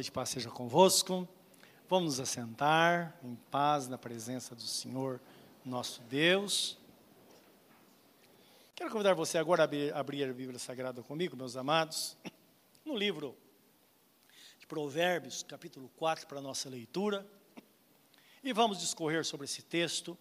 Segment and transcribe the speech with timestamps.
[0.00, 1.28] noite, paz seja convosco.
[1.86, 5.20] Vamos nos assentar em paz na presença do Senhor,
[5.62, 6.78] nosso Deus.
[8.74, 12.16] Quero convidar você agora a abrir, a Bíblia Sagrada comigo, meus amados,
[12.82, 13.36] no livro
[14.58, 17.26] de Provérbios, capítulo 4, para a nossa leitura.
[18.42, 20.16] E vamos discorrer sobre esse texto.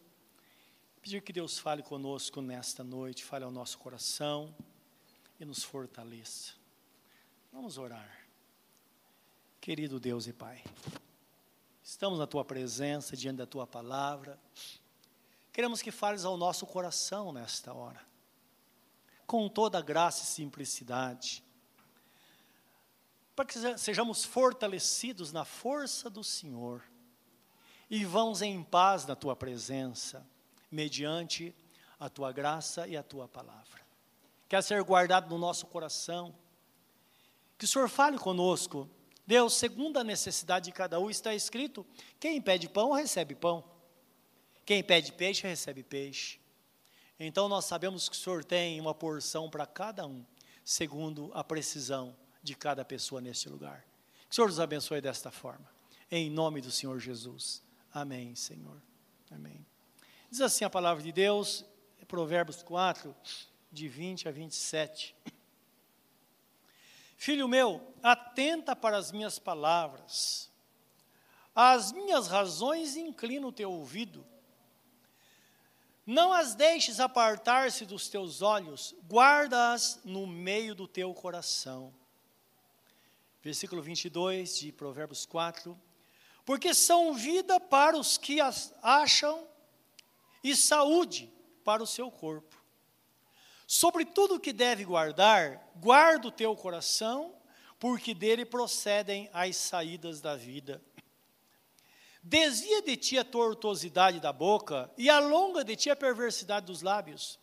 [1.02, 4.54] Pedir que Deus fale conosco nesta noite, fale ao nosso coração
[5.40, 6.52] e nos fortaleça.
[7.54, 8.19] Vamos orar.
[9.70, 10.64] Querido Deus e Pai,
[11.84, 14.40] estamos na tua presença, diante da tua palavra.
[15.54, 18.02] Queremos que fales ao nosso coração nesta hora,
[19.28, 21.44] com toda graça e simplicidade,
[23.36, 26.84] para que sejamos fortalecidos na força do Senhor
[27.92, 30.26] e vamos em paz na tua presença,
[30.72, 31.56] mediante
[32.00, 33.86] a tua graça e a tua palavra.
[34.48, 36.34] Quer ser guardado no nosso coração,
[37.56, 38.90] que o Senhor fale conosco
[39.30, 41.86] Deus, segundo a necessidade de cada um, está escrito:
[42.20, 43.64] quem pede pão, recebe pão.
[44.66, 46.40] Quem pede peixe, recebe peixe.
[47.20, 50.26] Então nós sabemos que o Senhor tem uma porção para cada um,
[50.66, 53.86] segundo a precisão de cada pessoa neste lugar.
[54.28, 55.70] Que o Senhor nos abençoe desta forma.
[56.10, 57.62] Em nome do Senhor Jesus.
[57.94, 58.82] Amém, Senhor.
[59.30, 59.64] Amém.
[60.32, 61.64] Diz assim a palavra de Deus,
[62.08, 63.16] Provérbios 4,
[63.72, 65.16] de 20 a 27.
[67.20, 70.50] Filho meu, atenta para as minhas palavras,
[71.54, 74.26] as minhas razões inclina o teu ouvido.
[76.06, 81.94] Não as deixes apartar-se dos teus olhos, guarda-as no meio do teu coração.
[83.44, 85.78] Versículo 22 de Provérbios 4.
[86.46, 89.46] Porque são vida para os que as acham
[90.42, 91.30] e saúde
[91.66, 92.59] para o seu corpo.
[93.72, 97.36] Sobre tudo que deve guardar, guarda o teu coração,
[97.78, 100.82] porque dele procedem as saídas da vida.
[102.24, 107.40] Desvia de ti a tortuosidade da boca e alonga de ti a perversidade dos lábios.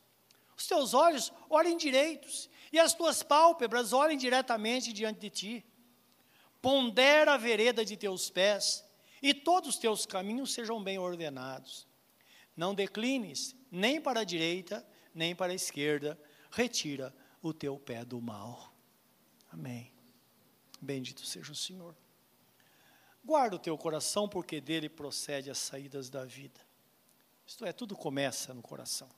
[0.56, 5.64] Os teus olhos olhem direitos e as tuas pálpebras olhem diretamente diante de ti.
[6.60, 8.84] Pondera a vereda de teus pés
[9.22, 11.86] e todos os teus caminhos sejam bem ordenados.
[12.56, 14.84] Não declines nem para a direita,
[15.16, 16.18] nem para a esquerda,
[16.50, 17.12] retira
[17.42, 18.72] o teu pé do mal.
[19.50, 19.90] Amém.
[20.80, 21.96] Bendito seja o Senhor.
[23.24, 26.60] Guarda o teu coração, porque dele procede as saídas da vida.
[27.46, 29.08] Isto é, tudo começa no coração.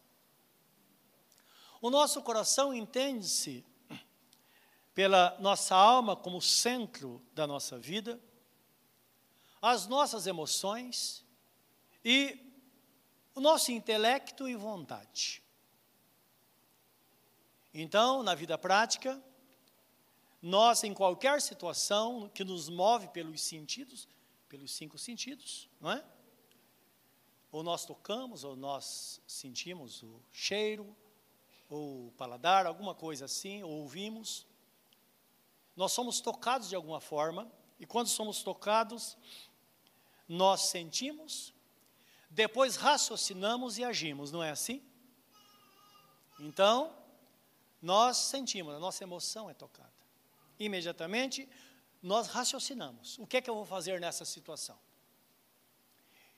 [1.81, 3.65] O nosso coração entende-se
[4.94, 8.20] pela nossa alma como centro da nossa vida,
[9.60, 11.25] as nossas emoções
[12.04, 12.38] e
[13.34, 15.42] o nosso intelecto e vontade.
[17.81, 19.22] Então, na vida prática,
[20.43, 24.09] nós, em qualquer situação que nos move pelos sentidos,
[24.49, 26.05] pelos cinco sentidos, não é?
[27.53, 30.97] Ou nós tocamos, ou nós sentimos o cheiro,
[31.71, 34.45] ou o paladar, alguma coisa assim, ou ouvimos.
[35.77, 39.16] Nós somos tocados de alguma forma, e quando somos tocados,
[40.28, 41.55] nós sentimos,
[42.28, 44.83] depois raciocinamos e agimos, não é assim?
[46.41, 46.99] Então,
[47.81, 49.93] nós sentimos, a nossa emoção é tocada.
[50.59, 51.49] Imediatamente,
[52.03, 54.78] nós raciocinamos: o que é que eu vou fazer nessa situação?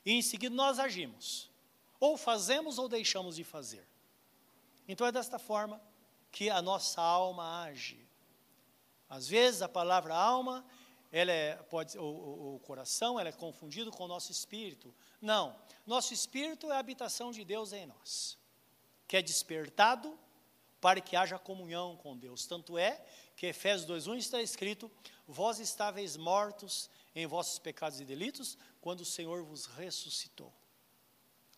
[0.04, 1.50] E em seguida nós agimos.
[1.98, 3.86] Ou fazemos ou deixamos de fazer.
[4.88, 5.80] Então é desta forma
[6.32, 8.06] que a nossa alma age.
[9.08, 10.64] Às vezes a palavra alma,
[11.12, 14.94] ela é, pode, o, o, o coração, ela é confundido com o nosso espírito.
[15.20, 15.54] Não,
[15.86, 18.38] nosso espírito é a habitação de Deus em nós,
[19.06, 20.18] que é despertado
[20.80, 22.46] para que haja comunhão com Deus.
[22.46, 23.04] Tanto é
[23.36, 24.90] que Efésios 2:1 está escrito:
[25.26, 30.52] Vós estáveis mortos em vossos pecados e delitos, quando o Senhor vos ressuscitou.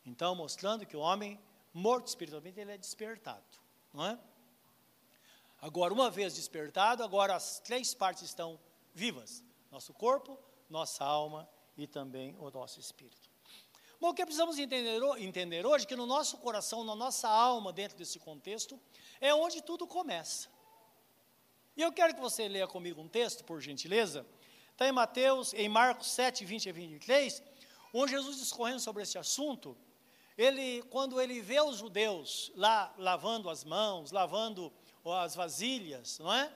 [0.04, 1.40] Então, mostrando que o homem
[1.72, 3.44] morto espiritualmente ele é despertado,
[3.92, 4.18] não é?
[5.60, 8.58] Agora, uma vez despertado, agora as três partes estão
[8.92, 13.31] vivas: nosso corpo, nossa alma e também o nosso espírito.
[14.02, 17.72] Bom, o que precisamos entender, entender hoje é que no nosso coração, na nossa alma,
[17.72, 18.76] dentro desse contexto,
[19.20, 20.48] é onde tudo começa.
[21.76, 24.26] E eu quero que você leia comigo um texto, por gentileza.
[24.72, 27.42] Está em Mateus, em Marcos 7, 20 a 23,
[27.94, 29.78] onde Jesus discorrendo sobre esse assunto,
[30.36, 34.72] ele, quando ele vê os judeus lá lavando as mãos, lavando
[35.04, 36.52] as vasilhas, não é?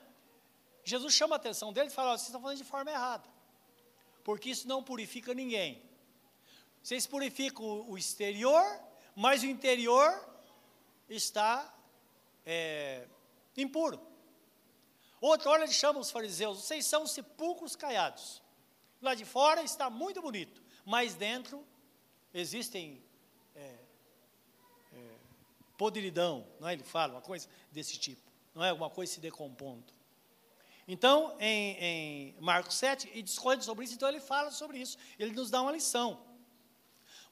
[0.82, 3.28] Jesus chama a atenção dele e fala: vocês estão fazendo de forma errada,
[4.25, 5.85] porque isso não purifica ninguém.
[6.86, 8.64] Vocês purificam o exterior,
[9.16, 10.08] mas o interior
[11.08, 11.76] está
[12.44, 13.08] é,
[13.56, 14.00] impuro.
[15.20, 18.40] Outra hora ele chama os fariseus, vocês são sepulcros caiados.
[19.02, 21.66] Lá de fora está muito bonito, mas dentro
[22.32, 23.02] existem
[23.56, 23.74] é,
[24.92, 25.14] é,
[25.76, 26.74] podridão, não é?
[26.74, 28.22] Ele fala uma coisa desse tipo,
[28.54, 28.70] não é?
[28.70, 29.92] Alguma coisa se decompondo.
[30.86, 35.32] Então, em, em Marcos 7, e discorre sobre isso, então ele fala sobre isso, ele
[35.32, 36.24] nos dá uma lição,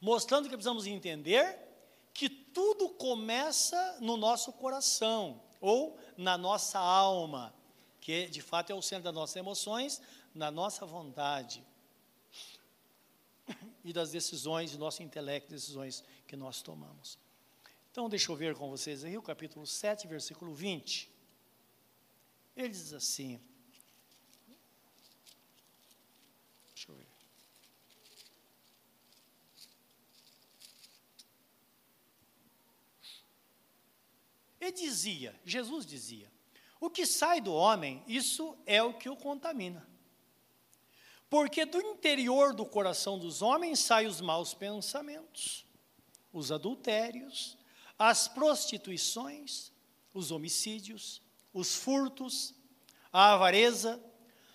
[0.04, 1.58] mostrando que precisamos entender
[2.12, 7.54] que tudo começa no nosso coração, ou na nossa alma,
[8.02, 10.02] que de fato é o centro das nossas emoções,
[10.34, 11.66] na nossa vontade
[13.82, 17.18] e das decisões, do nosso intelecto, decisões que nós tomamos.
[17.90, 21.10] Então, deixa eu ver com vocês aí o capítulo 7, versículo 20.
[22.54, 23.40] Ele diz assim.
[26.74, 27.13] Deixa eu ver.
[34.74, 36.30] Dizia, Jesus dizia:
[36.84, 39.88] o que sai do homem, isso é o que o contamina.
[41.30, 45.64] Porque do interior do coração dos homens saem os maus pensamentos,
[46.30, 47.56] os adultérios,
[47.98, 49.72] as prostituições,
[50.12, 51.22] os homicídios,
[51.54, 52.54] os furtos,
[53.10, 53.98] a avareza,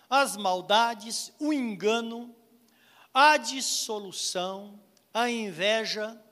[0.07, 2.35] as maldades, o engano,
[3.11, 4.79] a dissolução,
[5.11, 6.23] a inveja,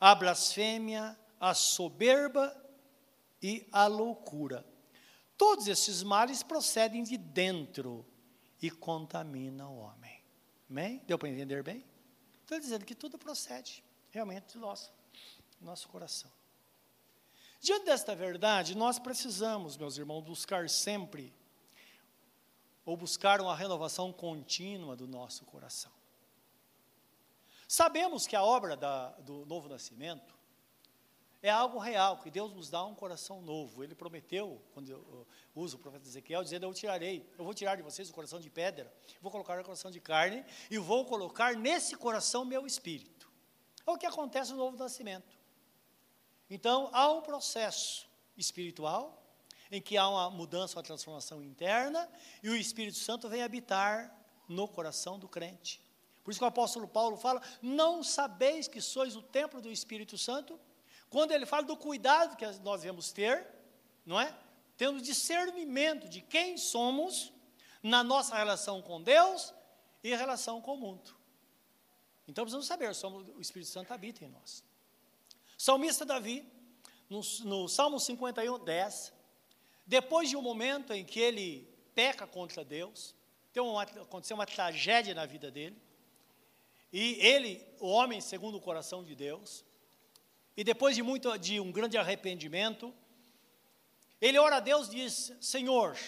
[0.00, 2.63] a blasfêmia, a soberba
[3.44, 4.64] e a loucura.
[5.36, 8.06] Todos esses males procedem de dentro
[8.62, 10.18] e contaminam o homem.
[10.70, 11.02] Amém?
[11.06, 11.84] Deu para entender bem?
[12.40, 14.90] Estou dizendo que tudo procede realmente do nosso,
[15.60, 16.32] do nosso coração.
[17.60, 21.30] Diante desta verdade, nós precisamos, meus irmãos, buscar sempre,
[22.82, 25.92] ou buscar uma renovação contínua do nosso coração.
[27.68, 30.34] Sabemos que a obra da, do novo nascimento
[31.44, 33.84] é algo real, que Deus nos dá um coração novo.
[33.84, 37.82] Ele prometeu, quando eu uso o profeta Ezequiel, dizendo: Eu tirarei, eu vou tirar de
[37.82, 41.96] vocês o coração de pedra, vou colocar o coração de carne, e vou colocar nesse
[41.96, 43.30] coração meu espírito.
[43.86, 45.38] É o que acontece no novo nascimento.
[46.48, 48.08] Então, há um processo
[48.38, 49.22] espiritual,
[49.70, 52.08] em que há uma mudança, uma transformação interna,
[52.42, 54.18] e o Espírito Santo vem habitar
[54.48, 55.84] no coração do crente.
[56.22, 60.16] Por isso que o apóstolo Paulo fala: Não sabeis que sois o templo do Espírito
[60.16, 60.58] Santo?
[61.10, 63.46] Quando ele fala do cuidado que nós devemos ter,
[64.04, 64.34] não é?
[64.76, 67.32] Tendo discernimento de quem somos
[67.82, 69.54] na nossa relação com Deus
[70.02, 71.14] e relação com o mundo.
[72.26, 74.64] Então precisamos saber, somos, o Espírito Santo habita em nós.
[75.56, 76.46] Salmista Davi,
[77.08, 79.12] no, no Salmo 51, 10,
[79.86, 83.14] depois de um momento em que ele peca contra Deus,
[83.52, 85.76] tem uma, aconteceu uma tragédia na vida dele,
[86.92, 89.64] e ele, o homem segundo o coração de Deus,
[90.56, 92.94] e depois de muito de um grande arrependimento,
[94.20, 95.98] ele ora a Deus e diz: Senhor,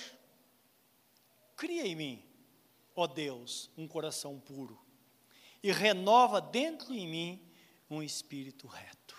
[1.56, 2.24] cria em mim,
[2.94, 4.86] ó Deus, um coração puro
[5.66, 7.42] e renova dentro em mim
[7.90, 9.16] um espírito reto.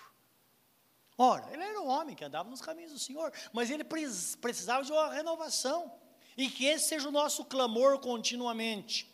[1.17, 4.91] Ora, ele era um homem que andava nos caminhos do Senhor, mas ele precisava de
[4.91, 5.91] uma renovação
[6.37, 9.13] e que esse seja o nosso clamor continuamente,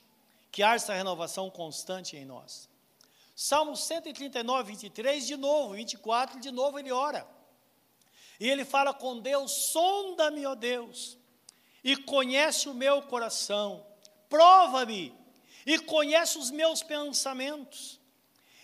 [0.51, 2.69] que haja essa renovação constante em nós.
[3.43, 7.27] Salmo 139, 23, de novo, 24, de novo ele ora.
[8.39, 11.17] E ele fala com Deus: sonda-me, ó Deus,
[11.83, 13.85] e conhece o meu coração,
[14.29, 15.13] prova-me,
[15.65, 17.99] e conhece os meus pensamentos,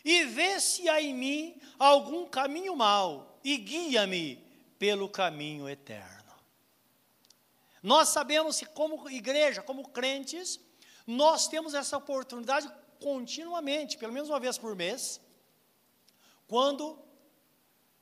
[0.05, 4.37] e vê se há em mim algum caminho mau, e guia-me
[4.79, 6.33] pelo caminho eterno.
[7.83, 10.57] Nós sabemos que, como igreja, como crentes,
[11.05, 15.19] nós temos essa oportunidade continuamente, pelo menos uma vez por mês,
[16.47, 16.97] quando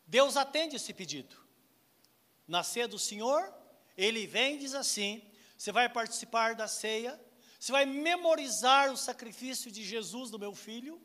[0.05, 1.35] Deus atende esse pedido.
[2.47, 3.53] Na ceia do Senhor,
[3.97, 5.21] Ele vem e diz assim:
[5.57, 7.19] você vai participar da ceia,
[7.59, 11.01] você vai memorizar o sacrifício de Jesus, do meu filho,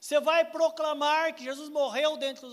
[0.00, 2.48] você vai proclamar que Jesus morreu dentro,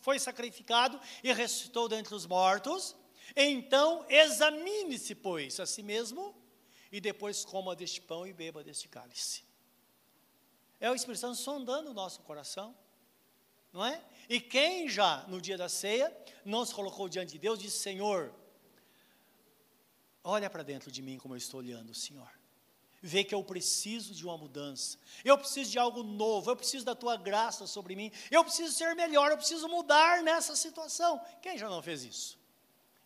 [0.00, 2.94] foi sacrificado e ressuscitou dentre os mortos.
[3.34, 6.34] Então, examine-se, pois, a si mesmo,
[6.92, 9.47] e depois coma deste pão e beba deste cálice.
[10.80, 12.74] É o Espírito Santo sondando o nosso coração,
[13.72, 14.02] não é?
[14.28, 18.32] E quem já, no dia da ceia, não se colocou diante de Deus, disse: Senhor,
[20.22, 22.30] olha para dentro de mim como eu estou olhando, Senhor.
[23.00, 26.96] Vê que eu preciso de uma mudança, eu preciso de algo novo, eu preciso da
[26.96, 31.20] tua graça sobre mim, eu preciso ser melhor, eu preciso mudar nessa situação.
[31.40, 32.38] Quem já não fez isso?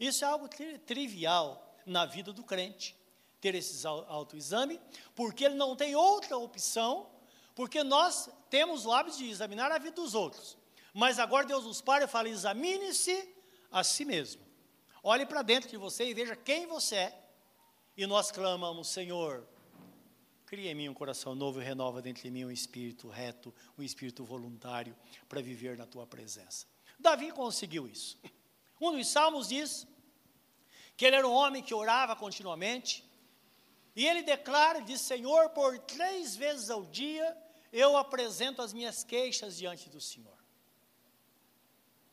[0.01, 2.97] Isso é algo tri trivial na vida do crente,
[3.41, 4.81] ter esse autoexame,
[5.15, 7.11] porque ele não tem outra opção
[7.55, 10.57] porque nós temos o hábito de examinar a vida dos outros.
[10.95, 13.29] Mas agora Deus nos para e fala: examine-se
[13.71, 14.43] a si mesmo.
[15.03, 17.19] Olhe para dentro de você e veja quem você é.
[17.97, 19.47] E nós clamamos, Senhor,
[20.53, 23.83] Cria em mim um coração novo e renova dentro de mim um espírito reto, um
[23.83, 24.95] espírito voluntário
[25.27, 26.67] para viver na tua presença.
[26.99, 28.19] Davi conseguiu isso.
[28.79, 29.87] Um dos salmos diz
[30.95, 33.03] que ele era um homem que orava continuamente,
[33.95, 37.37] e ele declara, diz, Senhor, por três vezes ao dia
[37.73, 40.39] eu apresento as minhas queixas diante do Senhor.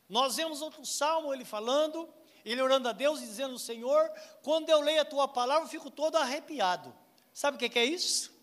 [0.07, 2.11] Nós vemos outro salmo, ele falando,
[2.43, 4.09] ele orando a Deus e dizendo, Senhor,
[4.41, 6.95] quando eu leio a tua palavra, eu fico todo arrepiado.
[7.33, 8.33] Sabe o que é isso?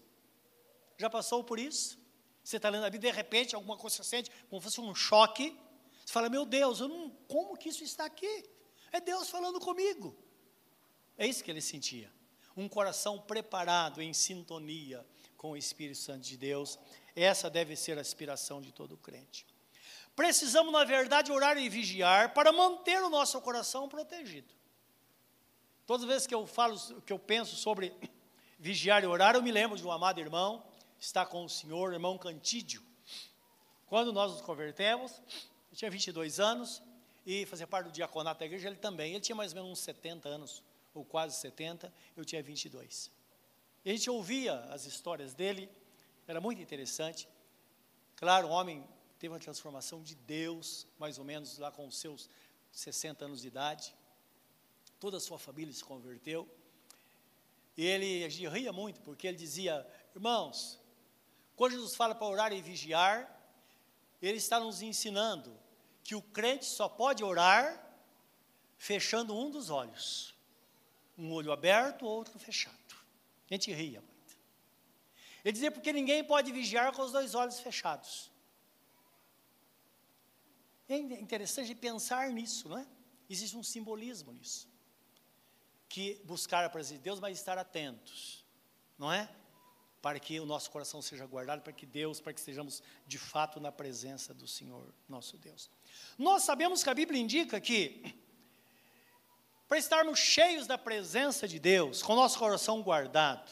[0.97, 1.99] Já passou por isso?
[2.43, 4.95] Você está lendo a Bíblia, de repente, alguma coisa você sente como se fosse um
[4.95, 5.59] choque.
[6.05, 8.49] Você fala, meu Deus, eu não, como que isso está aqui?
[8.93, 10.17] É Deus falando comigo.
[11.19, 12.16] É isso que ele sentia.
[12.57, 15.05] Um coração preparado, em sintonia
[15.37, 16.79] com o Espírito Santo de Deus.
[17.15, 19.47] Essa deve ser a aspiração de todo crente.
[20.15, 24.55] Precisamos, na verdade, orar e vigiar para manter o nosso coração protegido.
[25.87, 27.93] Todas as vezes que eu falo, que eu penso sobre
[28.59, 30.65] vigiar e orar, eu me lembro de um amado irmão,
[30.99, 32.83] está com o senhor, irmão Cantídio.
[33.87, 35.23] Quando nós nos convertemos,
[35.71, 36.83] eu tinha 22 anos
[37.25, 39.13] e fazia parte do diaconato da igreja, ele também.
[39.13, 40.63] Ele tinha mais ou menos uns 70 anos,
[40.99, 43.11] ou quase 70, eu tinha 22.
[43.85, 45.71] E a gente ouvia as histórias dele,
[46.27, 47.29] era muito interessante.
[48.17, 48.87] Claro, o homem
[49.19, 52.29] teve uma transformação de Deus, mais ou menos lá com os seus
[52.73, 53.95] 60 anos de idade.
[54.99, 56.49] Toda a sua família se converteu.
[57.77, 60.81] E ele ria muito, porque ele dizia: Irmãos,
[61.55, 63.33] quando Jesus fala para orar e vigiar,
[64.21, 65.57] ele está nos ensinando
[66.03, 67.83] que o crente só pode orar
[68.77, 70.36] fechando um dos olhos.
[71.17, 72.95] Um olho aberto, outro fechado.
[73.51, 74.39] A gente ria muito.
[75.45, 78.31] Ele dizia porque ninguém pode vigiar com os dois olhos fechados.
[80.89, 82.87] É interessante pensar nisso, não é?
[83.29, 84.69] Existe um simbolismo nisso
[85.89, 88.45] que buscar a presença de Deus, mas estar atentos,
[88.99, 89.29] não é?
[90.03, 93.61] Para que o nosso coração seja guardado, para que Deus, para que estejamos de fato
[93.61, 95.71] na presença do Senhor, nosso Deus.
[96.19, 98.15] Nós sabemos que a Bíblia indica que,
[99.69, 103.51] para estarmos cheios da presença de Deus, com nosso coração guardado,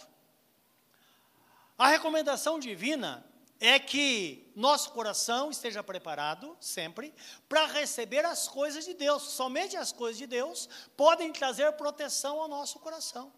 [1.76, 3.24] a recomendação divina
[3.60, 7.14] é que nosso coração esteja preparado sempre
[7.48, 9.22] para receber as coisas de Deus.
[9.22, 13.32] Somente as coisas de Deus podem trazer proteção ao nosso coração.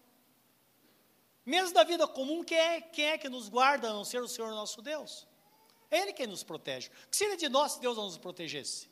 [1.45, 4.27] Mesmo da vida comum, quem é, quem é que nos guarda a não ser o
[4.27, 5.25] Senhor nosso Deus?
[5.89, 6.89] É Ele quem nos protege.
[6.89, 8.89] O que seria de nós se Deus não nos protegesse?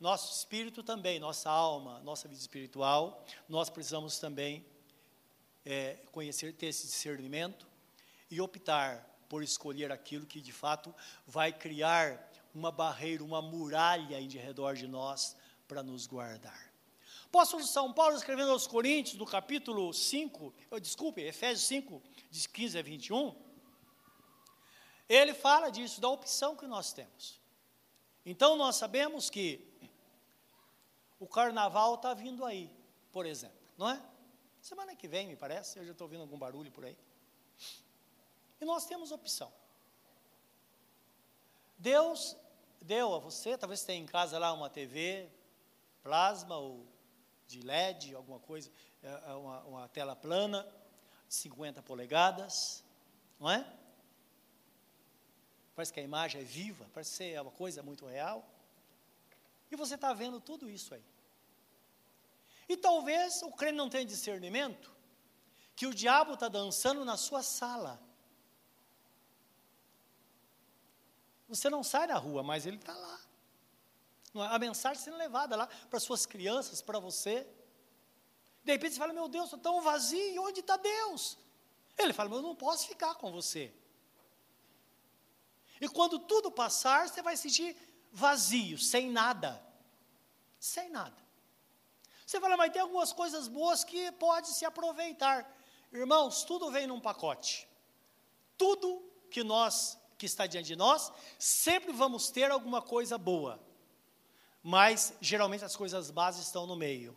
[0.00, 4.64] Nosso espírito também, nossa alma, nossa vida espiritual, nós precisamos também
[5.64, 7.66] é, conhecer, ter esse discernimento
[8.30, 10.94] e optar por escolher aquilo que de fato
[11.26, 15.36] vai criar uma barreira, uma muralha em redor de nós
[15.66, 16.72] para nos guardar.
[17.26, 22.78] Apóstolo São Paulo, escrevendo aos Coríntios, no capítulo 5, eu, desculpe, Efésios 5, de 15
[22.78, 23.34] a 21,
[25.08, 27.40] ele fala disso, da opção que nós temos.
[28.24, 29.73] Então, nós sabemos que
[31.24, 32.70] o carnaval está vindo aí,
[33.10, 33.98] por exemplo, não é?
[34.60, 36.96] Semana que vem, me parece, eu já estou ouvindo algum barulho por aí.
[38.60, 39.50] E nós temos opção.
[41.78, 42.36] Deus
[42.78, 45.30] deu a você, talvez você tenha em casa lá uma TV,
[46.02, 46.86] plasma ou
[47.46, 48.70] de LED, alguma coisa,
[49.02, 50.62] é, é uma, uma tela plana,
[51.26, 52.84] de 50 polegadas,
[53.40, 53.66] não é?
[55.74, 58.46] Parece que a imagem é viva, parece ser uma coisa muito real.
[59.70, 61.13] E você está vendo tudo isso aí.
[62.68, 64.94] E talvez o crente não tenha discernimento
[65.76, 68.00] que o diabo está dançando na sua sala.
[71.48, 73.20] Você não sai na rua, mas ele está lá.
[74.50, 77.46] A mensagem sendo levada lá para suas crianças, para você.
[78.64, 81.38] De repente você fala, meu Deus, estou tão vazio, onde está Deus?
[81.96, 83.72] Ele fala, mas eu não posso ficar com você.
[85.80, 87.76] E quando tudo passar, você vai sentir
[88.10, 89.62] vazio, sem nada.
[90.58, 91.23] Sem nada.
[92.34, 95.48] Você fala, mas tem algumas coisas boas que pode se aproveitar.
[95.92, 97.68] Irmãos, tudo vem num pacote.
[98.58, 103.60] Tudo que nós que está diante de nós, sempre vamos ter alguma coisa boa.
[104.64, 107.16] Mas, geralmente, as coisas básicas estão no meio.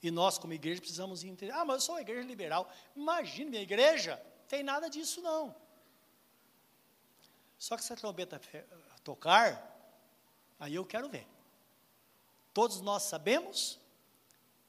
[0.00, 1.50] E nós, como igreja, precisamos entender.
[1.50, 2.70] Ah, mas eu sou uma igreja liberal.
[2.94, 5.52] Imagina, minha igreja, tem nada disso não.
[7.58, 8.40] Só que se a trombeta
[9.02, 9.50] tocar,
[10.60, 11.26] aí eu quero ver.
[12.56, 13.78] Todos nós sabemos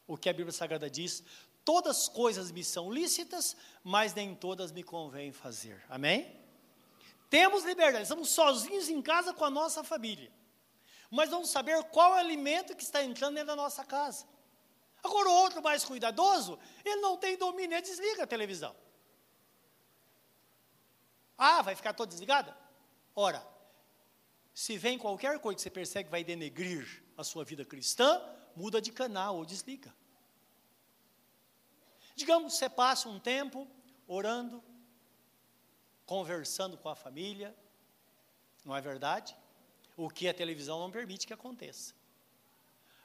[0.05, 1.23] o que a Bíblia Sagrada diz
[1.63, 5.81] todas coisas me são lícitas, mas nem todas me convém fazer.
[5.87, 6.37] Amém?
[7.29, 10.29] Temos liberdade, estamos sozinhos em casa com a nossa família.
[11.09, 14.25] Mas vamos saber qual é o alimento que está entrando dentro da nossa casa.
[15.01, 18.75] Agora, o outro mais cuidadoso, ele não tem domínio, ele desliga a televisão.
[21.37, 22.53] Ah, vai ficar toda desligada?
[23.15, 23.47] Ora,
[24.53, 28.21] se vem qualquer coisa que você percebe que vai denegrir a sua vida cristã,
[28.55, 29.93] muda de canal ou desliga.
[32.15, 33.67] Digamos que você passa um tempo
[34.07, 34.63] orando,
[36.05, 37.55] conversando com a família,
[38.63, 39.35] não é verdade?
[39.95, 41.93] O que a televisão não permite que aconteça.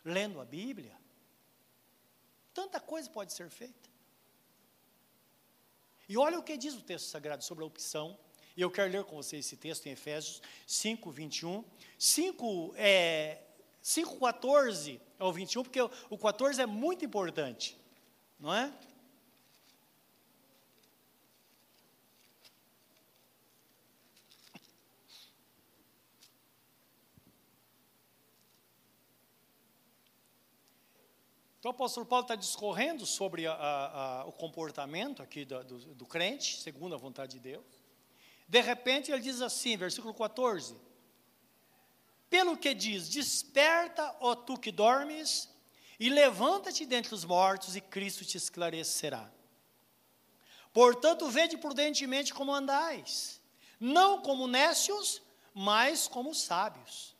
[0.04, 0.96] Lendo a Bíblia,
[2.52, 3.90] tanta coisa pode ser feita.
[6.08, 8.18] E olha o que diz o texto sagrado sobre a opção.
[8.56, 11.64] E eu quero ler com vocês esse texto em Efésios 5, 21.
[11.98, 13.42] 5, é,
[13.82, 17.76] 5 14 ao 21, porque o, o 14 é muito importante,
[18.38, 18.72] não é?
[31.62, 36.04] Então o apóstolo Paulo está discorrendo sobre a, a, o comportamento aqui do, do, do,
[36.04, 37.64] crente, segundo a vontade de Deus.
[38.48, 40.76] De repente ele diz assim, versículo 14:
[42.32, 45.50] Pelo que diz: Desperta, ó tu que dormes,
[46.00, 49.30] e levanta-te dentre os mortos, e Cristo te esclarecerá.
[50.72, 53.38] Portanto, vede prudentemente como andais,
[53.78, 55.20] não como nécios,
[55.52, 57.14] mas como sábios,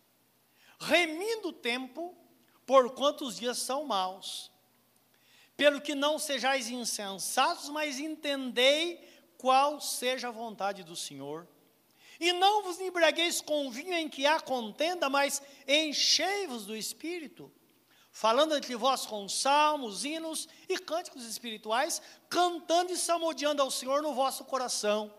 [0.81, 2.17] remindo o tempo
[2.65, 4.51] porquanto os dias são maus.
[5.59, 8.99] Pelo que não sejais insensatos, mas entendei
[9.37, 11.47] qual seja a vontade do Senhor.
[12.23, 17.51] E não vos embriagueis com vinho em que há contenda, mas enchei-vos do Espírito,
[18.13, 22.01] falando entre vós com salmos, hinos e cânticos espirituais,
[22.31, 25.13] cantando e salmodiando ao Senhor no vosso coração,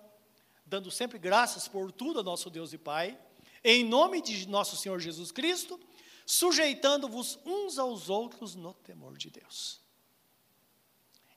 [0.65, 3.19] dando sempre graças por tudo a nosso Deus e Pai,
[3.65, 5.77] em nome de nosso Senhor Jesus Cristo,
[6.25, 9.81] sujeitando-vos uns aos outros no temor de Deus.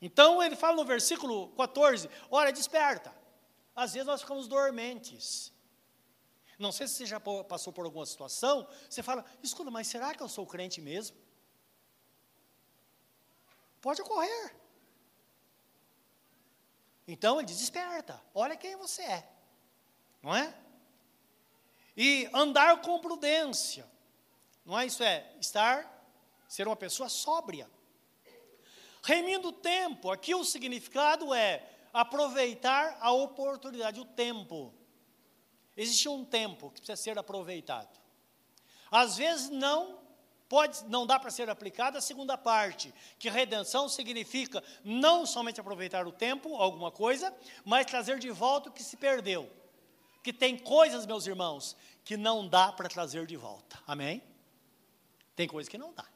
[0.01, 3.13] Então ele fala no versículo 14: Olha, desperta.
[3.75, 5.56] Às vezes nós ficamos dormentes.
[6.59, 10.23] Não sei se você já passou por alguma situação, você fala, escuta, mas será que
[10.23, 11.17] eu sou crente mesmo?
[13.81, 14.57] Pode ocorrer.
[17.07, 19.29] Então ele diz: desperta, olha quem você é,
[20.23, 20.55] não é?
[21.97, 23.87] E andar com prudência.
[24.65, 25.03] Não é isso?
[25.03, 26.05] É estar,
[26.49, 27.71] ser uma pessoa sóbria.
[29.03, 34.75] Remindo o tempo, aqui o significado é aproveitar a oportunidade, o tempo.
[35.77, 38.01] Existe um tempo que precisa ser aproveitado.
[38.91, 39.99] Às vezes não
[40.49, 46.07] pode, não dá para ser aplicada a segunda parte, que redenção significa não somente aproveitar
[46.07, 47.35] o tempo, alguma coisa,
[47.65, 49.51] mas trazer de volta o que se perdeu.
[50.23, 53.79] Que tem coisas, meus irmãos, que não dá para trazer de volta.
[53.87, 54.23] Amém?
[55.35, 56.07] Tem coisa que não dá.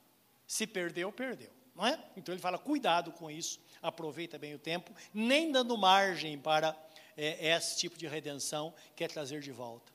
[0.46, 1.50] Se perdeu, perdeu.
[1.74, 1.98] Não é?
[2.16, 6.72] Então ele fala: cuidado com isso, aproveita bem o tempo, nem dando margem para
[7.16, 9.92] é, esse tipo de redenção que é trazer de volta.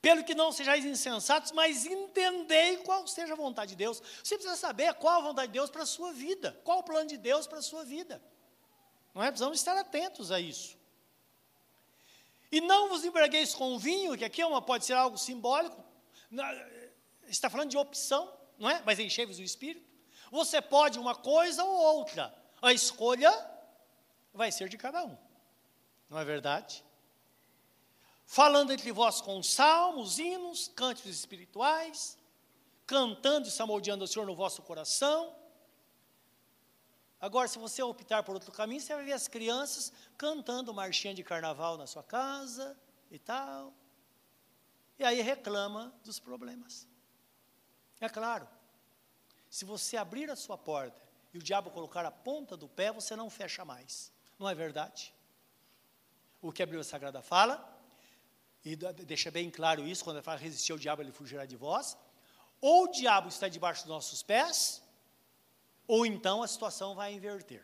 [0.00, 4.02] Pelo que não sejais insensatos, mas entendei qual seja a vontade de Deus.
[4.22, 7.08] Você precisa saber qual a vontade de Deus para a sua vida, qual o plano
[7.08, 8.22] de Deus para a sua vida.
[9.14, 9.26] Não é?
[9.26, 10.76] Precisamos estar atentos a isso.
[12.50, 15.82] E não vos embriagueis com vinho, que aqui é uma, pode ser algo simbólico,
[17.28, 18.80] está falando de opção não é?
[18.86, 19.84] Mas enchei-vos o Espírito.
[20.30, 22.32] Você pode uma coisa ou outra.
[22.62, 23.30] A escolha
[24.32, 25.18] vai ser de cada um.
[26.12, 26.84] Não é verdade?
[28.26, 32.18] Falando entre vós com salmos, hinos, cânticos espirituais,
[32.86, 35.34] cantando e salmodiando ao Senhor no vosso coração.
[37.18, 41.24] Agora, se você optar por outro caminho, você vai ver as crianças cantando marchinha de
[41.24, 42.76] carnaval na sua casa
[43.10, 43.72] e tal.
[44.98, 46.86] E aí reclama dos problemas.
[47.98, 48.46] É claro,
[49.48, 51.00] se você abrir a sua porta
[51.32, 54.12] e o diabo colocar a ponta do pé, você não fecha mais.
[54.38, 55.14] Não é verdade?
[56.42, 57.54] O que a Bíblia Sagrada fala,
[58.64, 61.96] e deixa bem claro isso, quando ele fala resistir ao diabo, ele fugirá de vós.
[62.60, 64.82] Ou o diabo está debaixo dos nossos pés,
[65.86, 67.62] ou então a situação vai inverter.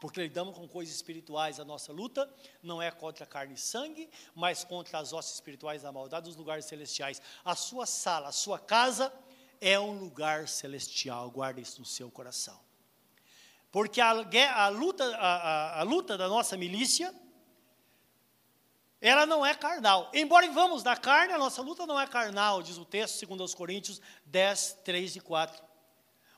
[0.00, 2.30] Porque lidamos com coisas espirituais, a nossa luta
[2.62, 6.66] não é contra carne e sangue, mas contra as hostes espirituais da maldade dos lugares
[6.66, 7.20] celestiais.
[7.42, 9.12] A sua sala, a sua casa
[9.60, 12.65] é um lugar celestial, guarde isso no seu coração.
[13.76, 17.14] Porque a, a luta, a, a, luta da nossa milícia,
[19.02, 20.10] ela não é carnal.
[20.14, 23.54] Embora vamos da carne, a nossa luta não é carnal, diz o texto, segundo aos
[23.54, 25.62] Coríntios 10, 3 e 4.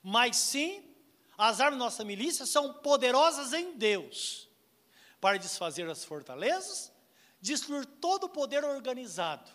[0.02, 0.84] Mas sim
[1.38, 4.48] as armas da nossa milícia são poderosas em Deus
[5.20, 6.92] para desfazer as fortalezas,
[7.40, 9.48] destruir todo o poder organizado,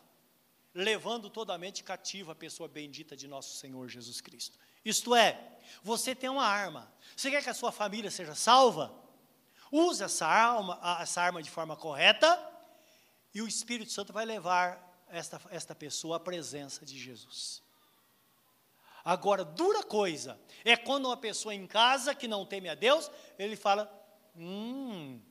[0.73, 4.57] levando toda a mente cativa a pessoa bendita de nosso Senhor Jesus Cristo.
[4.83, 5.39] Isto é,
[5.81, 6.91] você tem uma arma.
[7.15, 8.93] Você quer que a sua família seja salva?
[9.71, 12.39] Use essa arma, essa arma de forma correta
[13.33, 17.63] e o Espírito Santo vai levar esta, esta pessoa à presença de Jesus.
[19.03, 23.55] Agora, dura coisa é quando uma pessoa em casa que não teme a Deus, ele
[23.55, 23.91] fala:
[24.35, 25.21] Hum,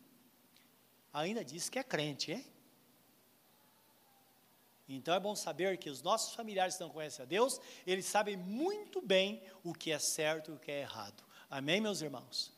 [1.13, 2.52] ainda diz que é crente, hein?
[4.89, 8.37] Então é bom saber que os nossos familiares que não conhecem a Deus, eles sabem
[8.37, 11.23] muito bem o que é certo e o que é errado.
[11.49, 12.53] Amém, meus irmãos?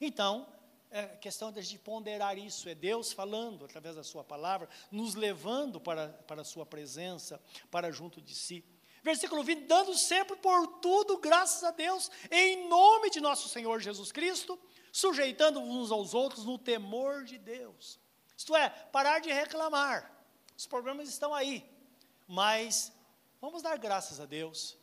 [0.00, 0.46] Então,
[0.90, 6.08] é questão de ponderar isso, é Deus falando através da Sua palavra, nos levando para,
[6.26, 7.40] para a Sua presença,
[7.70, 8.64] para junto de si.
[9.02, 14.12] Versículo 20: dando sempre por tudo graças a Deus, em nome de nosso Senhor Jesus
[14.12, 14.58] Cristo,
[14.92, 17.98] sujeitando uns aos outros no temor de Deus.
[18.36, 20.17] Isto é, parar de reclamar.
[20.58, 21.64] Os problemas estão aí,
[22.26, 22.92] mas
[23.40, 24.76] vamos dar graças a Deus.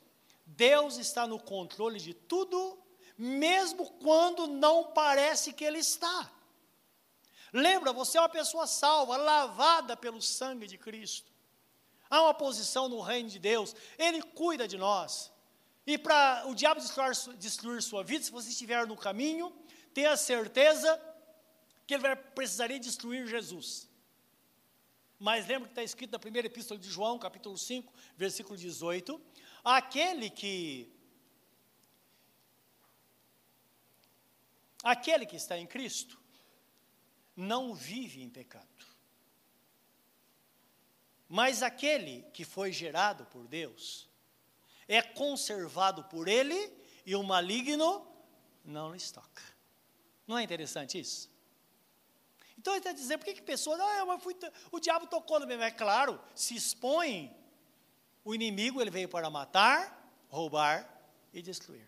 [0.46, 2.82] Deus está no controle de tudo,
[3.18, 6.32] mesmo quando não parece que Ele está.
[7.52, 11.30] Lembra, você é uma pessoa salva, lavada pelo sangue de Cristo.
[12.10, 15.30] Há uma posição no reino de Deus, Ele cuida de nós.
[15.86, 19.54] E para o diabo destruir, destruir, sua vida, se você estiver no caminho,
[19.94, 20.90] tenha certeza
[21.86, 23.90] que ele vai precisaria destruir Jesus.
[25.20, 29.22] Mas lembra que está escrito na primeira epístola de João, capítulo 5, versículo 18:
[29.64, 30.92] aquele que.
[34.84, 36.22] Aquele que está em Cristo
[37.36, 38.86] não vive em pecado.
[41.28, 44.08] Mas aquele que foi gerado por Deus
[44.88, 46.72] é conservado por Ele
[47.06, 48.08] e o maligno
[48.64, 49.42] não lhes toca.
[50.28, 51.35] Não é interessante isso?
[52.66, 54.36] Então ele está dizendo, por que, que pessoas, ah, mas fui,
[54.72, 55.62] o diabo tocou no meu.
[55.62, 57.32] É claro, se expõe,
[58.24, 60.90] o inimigo ele veio para matar, roubar
[61.32, 61.88] e destruir.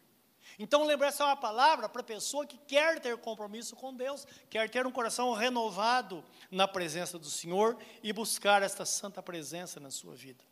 [0.59, 4.27] Então, lembrar essa é uma palavra para a pessoa que quer ter compromisso com Deus,
[4.51, 9.89] quer ter um coração renovado na presença do Senhor e buscar esta santa presença na
[9.89, 10.43] sua vida.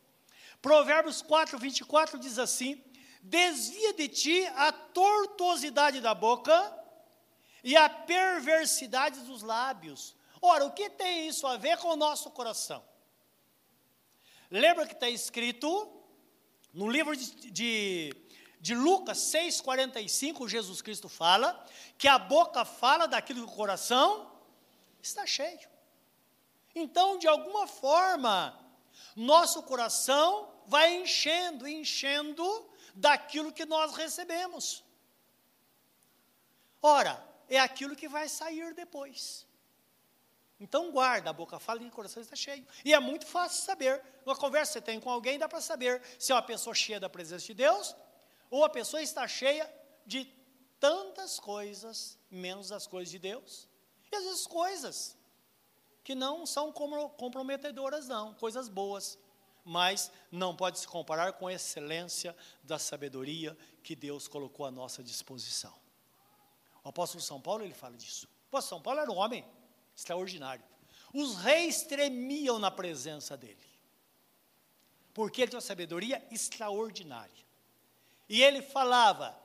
[0.60, 2.82] Provérbios 4, 24 diz assim:
[3.22, 6.84] Desvia de ti a tortuosidade da boca
[7.62, 12.30] e a perversidade dos lábios, Ora, o que tem isso a ver com o nosso
[12.30, 12.84] coração?
[14.50, 15.92] Lembra que está escrito
[16.72, 18.14] no livro de, de,
[18.60, 21.64] de Lucas 6,45, Jesus Cristo fala
[21.96, 24.30] que a boca fala daquilo que o coração
[25.02, 25.68] está cheio.
[26.74, 28.58] Então, de alguma forma,
[29.16, 34.84] nosso coração vai enchendo, enchendo daquilo que nós recebemos.
[36.82, 39.45] Ora, é aquilo que vai sair depois.
[40.58, 42.66] Então guarda, a boca fala e o coração está cheio.
[42.84, 44.02] E é muito fácil saber.
[44.24, 46.98] Uma conversa que você tem com alguém, dá para saber se é uma pessoa cheia
[46.98, 47.94] da presença de Deus
[48.50, 49.70] ou a pessoa está cheia
[50.04, 50.24] de
[50.80, 53.68] tantas coisas, menos as coisas de Deus.
[54.10, 55.16] E às vezes coisas
[56.02, 59.18] que não são comprometedoras, não, coisas boas.
[59.64, 65.02] Mas não pode se comparar com a excelência da sabedoria que Deus colocou à nossa
[65.02, 65.74] disposição.
[66.84, 68.26] O apóstolo São Paulo, ele fala disso.
[68.26, 69.44] O apóstolo São Paulo era um homem
[69.96, 70.64] extraordinário.
[71.12, 73.56] Os reis tremiam na presença dele,
[75.14, 77.46] porque ele tinha uma sabedoria extraordinária.
[78.28, 79.36] E ele falava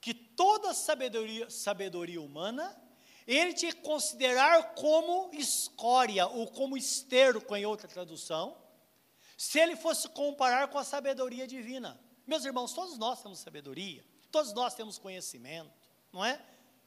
[0.00, 2.80] que toda sabedoria, sabedoria humana
[3.26, 8.56] ele tinha que considerar como escória ou como esterco, em outra tradução,
[9.36, 11.98] se ele fosse comparar com a sabedoria divina.
[12.26, 15.72] Meus irmãos, todos nós temos sabedoria, todos nós temos conhecimento,
[16.12, 16.40] não é?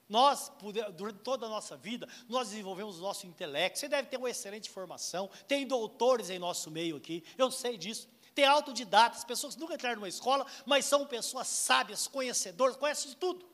[0.10, 0.52] Nós,
[0.96, 3.80] durante toda a nossa vida, nós desenvolvemos o nosso intelecto.
[3.80, 5.30] Você deve ter uma excelente formação.
[5.48, 8.08] Tem doutores em nosso meio aqui, eu sei disso.
[8.34, 13.18] Tem autodidatas, pessoas que nunca entraram numa escola, mas são pessoas sábias, conhecedoras, conhecem de
[13.18, 13.50] tudo.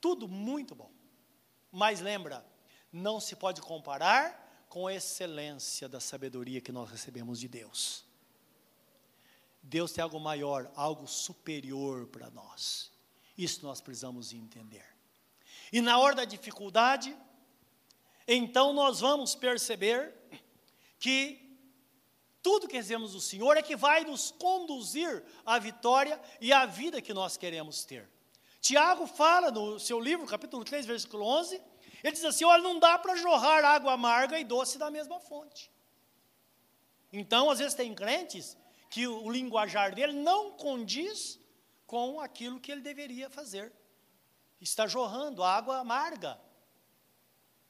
[0.00, 0.90] Tudo muito bom.
[1.70, 2.44] Mas lembra,
[2.90, 8.04] não se pode comparar com a excelência da sabedoria que nós recebemos de Deus.
[9.62, 12.93] Deus tem algo maior, algo superior para nós.
[13.36, 14.84] Isso nós precisamos entender.
[15.72, 17.16] E na hora da dificuldade,
[18.26, 20.14] então nós vamos perceber
[20.98, 21.40] que
[22.42, 27.00] tudo que recebemos do Senhor é que vai nos conduzir à vitória e à vida
[27.00, 28.08] que nós queremos ter.
[28.60, 31.60] Tiago fala no seu livro, capítulo 3, versículo 11,
[32.02, 35.70] ele diz assim: olha, não dá para jorrar água amarga e doce da mesma fonte.
[37.10, 38.56] Então, às vezes, tem crentes
[38.90, 41.38] que o linguajar dele não condiz
[41.86, 43.72] com aquilo que ele deveria fazer.
[44.60, 46.40] Está jorrando água amarga.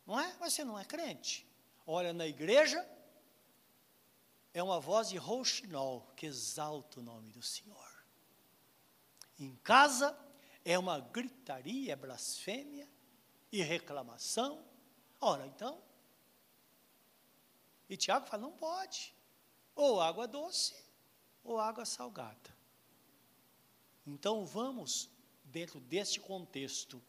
[0.07, 0.33] Não é?
[0.39, 1.47] Você não é crente.
[1.87, 2.87] Olha, na igreja,
[4.53, 8.05] é uma voz de rouxinol que exalta o nome do Senhor.
[9.39, 10.17] Em casa,
[10.65, 12.89] é uma gritaria, é blasfêmia
[13.51, 14.65] e reclamação.
[15.21, 15.83] Ora, então.
[17.89, 19.15] E Tiago fala: não pode.
[19.75, 20.75] Ou água doce,
[21.43, 22.54] ou água salgada.
[24.07, 25.09] Então vamos,
[25.45, 27.03] dentro deste contexto,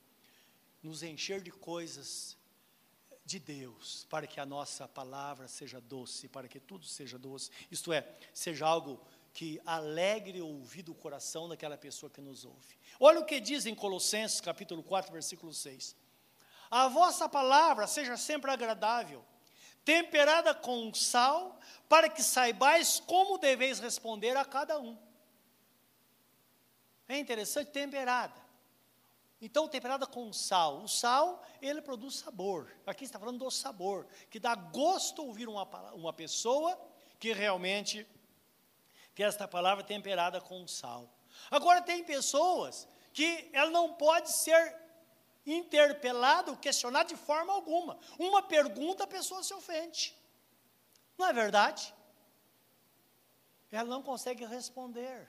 [0.82, 2.38] nos encher de coisas
[3.26, 7.92] de Deus, para que a nossa palavra seja doce, para que tudo seja doce, isto
[7.92, 9.02] é, seja algo
[9.34, 12.78] que alegre o ouvido, o coração daquela pessoa que nos ouve.
[13.00, 15.96] Olha o que diz em Colossenses, capítulo 4, versículo 6.
[16.70, 19.26] A vossa palavra seja sempre agradável,
[19.84, 24.98] temperada com sal, para que saibais como deveis responder a cada um.
[27.08, 28.46] É interessante, temperada.
[29.42, 30.82] Então, temperada com sal.
[30.84, 32.72] O sal, ele produz sabor.
[32.86, 35.64] Aqui está falando do sabor, que dá gosto ouvir uma,
[35.94, 36.80] uma pessoa
[37.20, 38.08] que realmente
[39.14, 41.10] que esta palavra é temperada com sal.
[41.50, 44.76] Agora, tem pessoas que ela não pode ser
[45.46, 47.98] interpelada ou questionada de forma alguma.
[48.18, 50.16] Uma pergunta, a pessoa se ofende.
[51.18, 51.94] Não é verdade?
[53.72, 55.28] Ela não consegue responder.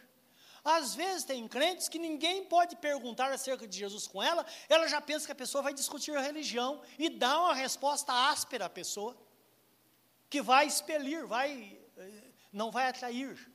[0.69, 5.01] Às vezes tem crentes que ninguém pode perguntar acerca de Jesus com ela, ela já
[5.01, 9.17] pensa que a pessoa vai discutir a religião e dá uma resposta áspera à pessoa,
[10.29, 13.49] que vai expelir, vai, eh, não vai atrair.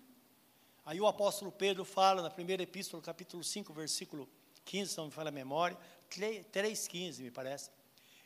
[0.86, 4.30] Aí o apóstolo Pedro fala na primeira epístola, capítulo 5, versículo
[4.64, 5.78] 15, se não me falha a memória,
[6.10, 7.72] 3,15 me parece.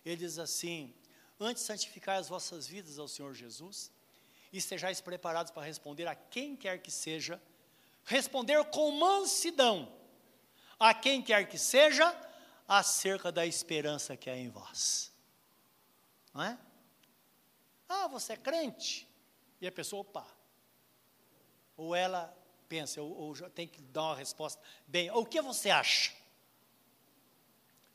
[0.06, 0.94] Ele diz assim:
[1.40, 3.92] Antes santificar as vossas vidas ao Senhor Jesus,
[4.54, 7.42] e estejais preparados para responder a quem quer que seja,
[8.06, 9.92] responder com mansidão
[10.80, 12.16] a quem quer que seja,
[12.68, 15.12] acerca da esperança que há em vós.
[16.34, 16.58] Não é?
[17.88, 19.08] Ah, você é crente?
[19.62, 20.28] E a pessoa, opa.
[21.78, 22.36] Ou ela
[22.68, 24.62] pensa, ou, ou tem que dar uma resposta.
[24.88, 26.14] Bem, o que você acha?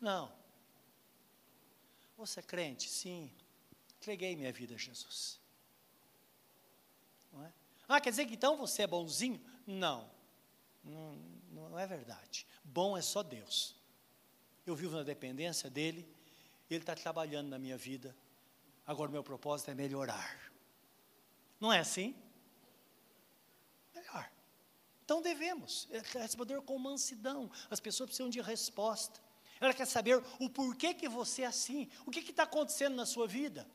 [0.00, 0.32] Não.
[2.16, 2.88] Você é crente?
[2.88, 3.32] Sim.
[3.98, 5.40] Entreguei minha vida a Jesus.
[7.32, 7.52] Não é?
[7.88, 9.44] Ah, quer dizer que então você é bonzinho?
[9.66, 10.10] Não.
[10.82, 11.16] Não,
[11.50, 12.46] não é verdade.
[12.64, 13.76] Bom é só Deus.
[14.66, 16.08] Eu vivo na dependência dEle,
[16.70, 18.16] Ele está trabalhando na minha vida.
[18.86, 20.50] Agora, meu propósito é melhorar.
[21.60, 22.14] Não é assim?
[25.10, 27.50] Então devemos é, responder com mansidão.
[27.68, 29.20] As pessoas precisam de resposta.
[29.60, 33.26] Ela quer saber o porquê que você é assim, o que está acontecendo na sua
[33.26, 33.66] vida.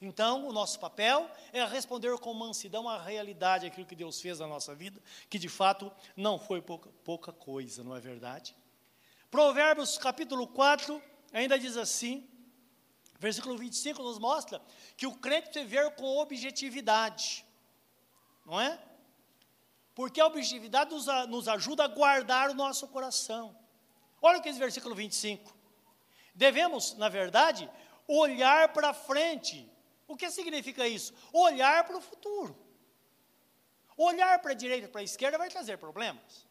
[0.00, 4.46] Então, o nosso papel é responder com mansidão à realidade, aquilo que Deus fez na
[4.46, 8.54] nossa vida, que de fato não foi pouca, pouca coisa, não é verdade?
[9.30, 12.28] Provérbios capítulo 4 ainda diz assim,
[13.18, 14.62] versículo 25 nos mostra
[14.96, 17.44] que o crente deve ver com objetividade,
[18.46, 18.78] não é?
[19.98, 23.52] porque a objetividade nos, nos ajuda a guardar o nosso coração.
[24.22, 25.52] Olha o que diz versículo 25.
[26.32, 27.68] Devemos, na verdade,
[28.06, 29.68] olhar para frente.
[30.08, 31.12] O que significa isso?
[31.32, 32.56] Olhar para o futuro.
[33.96, 36.46] Olhar para a direita e para a esquerda vai trazer problemas.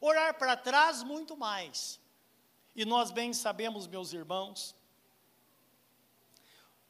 [0.00, 2.00] Olhar para trás, muito mais.
[2.74, 4.74] E nós bem sabemos, meus irmãos,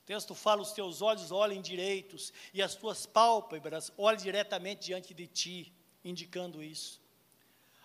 [0.03, 5.13] o texto fala: os teus olhos olhem direitos e as tuas pálpebras olhem diretamente diante
[5.13, 7.03] de ti indicando isso.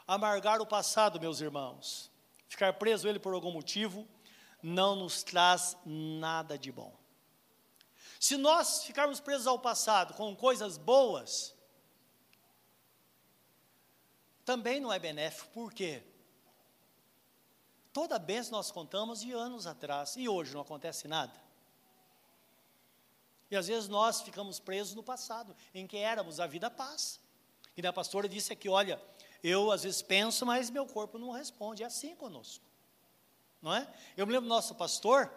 [0.08, 2.12] Amargar o passado, meus irmãos,
[2.48, 4.08] ficar preso ele por algum motivo,
[4.62, 7.03] não nos traz nada de bom.
[8.24, 11.54] Se nós ficarmos presos ao passado com coisas boas,
[14.46, 16.02] também não é benéfico, por quê?
[17.92, 21.38] Toda bênção nós contamos de anos atrás, e hoje não acontece nada.
[23.52, 27.20] E às vezes nós ficamos presos no passado, em que éramos, a vida passa.
[27.76, 29.02] E a pastora disse aqui, olha,
[29.44, 31.84] eu às vezes penso, mas meu corpo não responde.
[31.84, 32.64] É assim conosco.
[33.62, 33.86] Não é?
[34.16, 35.30] Eu me lembro do nosso pastor,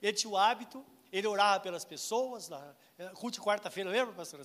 [0.00, 2.50] ele tinha o hábito, ele orava pelas pessoas,
[2.98, 4.42] eh, culto quarta-feira, lembra, pastora?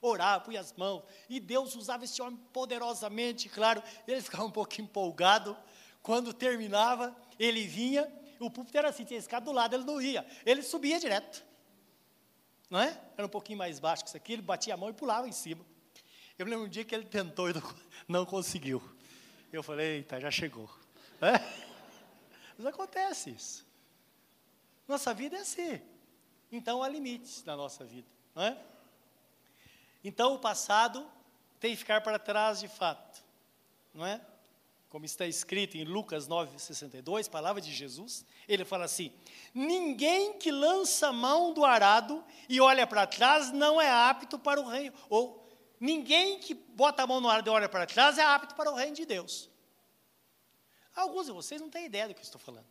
[0.00, 4.80] Orava, punha as mãos, e Deus usava esse homem poderosamente, claro, ele ficava um pouco
[4.80, 5.56] empolgado,
[6.02, 8.06] quando terminava, ele vinha,
[8.38, 11.44] o púlpito era assim, tinha escada do lado, ele não ia, ele subia direto,
[12.70, 13.00] não é?
[13.16, 15.32] Era um pouquinho mais baixo que isso aqui, ele batia a mão e pulava em
[15.32, 15.64] cima.
[16.38, 17.74] Eu lembro um dia que ele tentou e não,
[18.06, 18.82] não conseguiu.
[19.52, 20.68] Eu falei, eita, já chegou.
[21.20, 21.40] É?
[22.58, 23.66] Mas acontece isso.
[24.86, 25.80] Nossa vida é assim.
[26.50, 28.08] Então há limites na nossa vida.
[28.34, 28.58] Não é?
[30.04, 31.06] Então o passado
[31.58, 33.24] tem que ficar para trás de fato.
[33.92, 34.20] Não é?
[34.88, 39.12] Como está escrito em Lucas 9,62, palavra de Jesus, ele fala assim:
[39.52, 44.68] Ninguém que lança mão do arado e olha para trás não é apto para o
[44.68, 45.46] reino, ou
[45.78, 48.74] Ninguém que bota a mão no ar e olha para trás é apto para o
[48.74, 49.50] reino de Deus.
[50.94, 52.66] Alguns de vocês não têm ideia do que eu estou falando,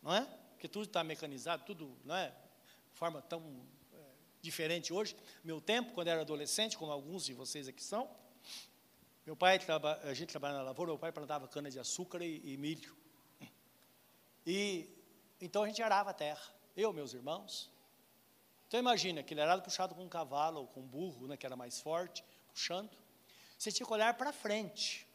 [0.00, 0.22] não é?
[0.52, 2.32] Porque tudo está mecanizado, tudo, não é?
[3.04, 3.42] Forma tão
[3.92, 3.98] é,
[4.40, 5.14] diferente hoje.
[5.42, 8.08] Meu tempo, quando era adolescente, como alguns de vocês aqui são,
[9.26, 9.60] meu pai,
[10.04, 12.96] a gente trabalhava na lavoura, meu pai plantava cana de açúcar e, e milho.
[14.46, 14.88] E
[15.38, 16.42] então a gente arava a terra,
[16.74, 17.70] eu, meus irmãos.
[18.68, 21.56] Então imagina, aquele arado puxado com um cavalo ou com um burro, né, que era
[21.56, 22.96] mais forte, puxando.
[23.58, 25.06] Você tinha que olhar para frente.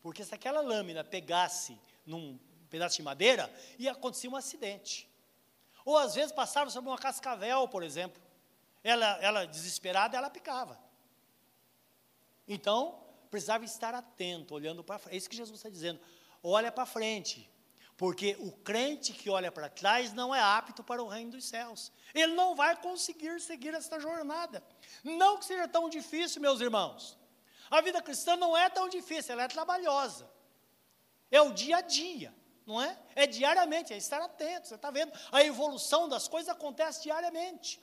[0.00, 1.76] Porque se aquela lâmina pegasse
[2.06, 2.38] num
[2.70, 5.12] pedaço de madeira, ia acontecer um acidente.
[5.84, 8.22] Ou às vezes passava sobre uma cascavel, por exemplo.
[8.82, 10.78] Ela, ela desesperada, ela picava.
[12.46, 15.14] Então, precisava estar atento, olhando para frente.
[15.14, 16.00] É isso que Jesus está dizendo.
[16.42, 17.50] Olha para frente.
[17.96, 21.92] Porque o crente que olha para trás não é apto para o reino dos céus.
[22.12, 24.62] Ele não vai conseguir seguir esta jornada.
[25.02, 27.16] Não que seja tão difícil, meus irmãos.
[27.70, 30.28] A vida cristã não é tão difícil, ela é trabalhosa.
[31.30, 32.34] É o dia a dia,
[32.66, 32.98] não é?
[33.14, 34.68] É diariamente, é estar atento.
[34.68, 35.12] Você está vendo?
[35.30, 37.80] A evolução das coisas acontece diariamente.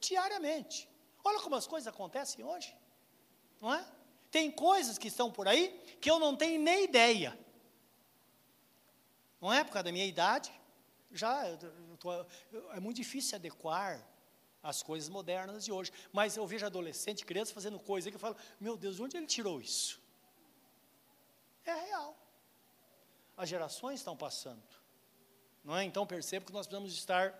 [0.00, 0.88] Diariamente.
[1.24, 2.76] Olha como as coisas acontecem hoje,
[3.60, 3.86] não é?
[4.30, 5.68] Tem coisas que estão por aí
[6.00, 7.38] que eu não tenho nem ideia.
[9.40, 10.52] Não é por causa da minha idade,
[11.12, 11.58] já eu
[11.98, 14.04] tô, eu, é muito difícil adequar
[14.62, 15.92] as coisas modernas de hoje.
[16.12, 19.26] Mas eu vejo adolescente, criança fazendo coisa que eu falo, meu Deus, de onde ele
[19.26, 20.00] tirou isso?
[21.64, 22.16] É real.
[23.42, 24.62] As gerações estão passando.
[25.64, 25.82] Não é?
[25.82, 27.34] Então percebo que nós precisamos estar,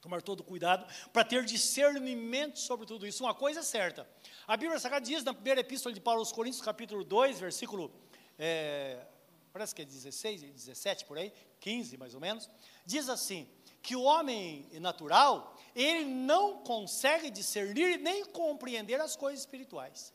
[0.00, 3.24] tomar todo cuidado, para ter discernimento sobre tudo isso.
[3.24, 4.08] Uma coisa é certa.
[4.46, 7.90] A Bíblia Sagrada diz na primeira epístola de Paulo aos Coríntios, capítulo 2, versículo.
[8.38, 9.04] É,
[9.52, 12.48] parece que é 16, 17 por aí, 15 mais ou menos,
[12.86, 13.50] diz assim:
[13.82, 20.12] que o homem natural, ele não consegue discernir nem compreender as coisas espirituais.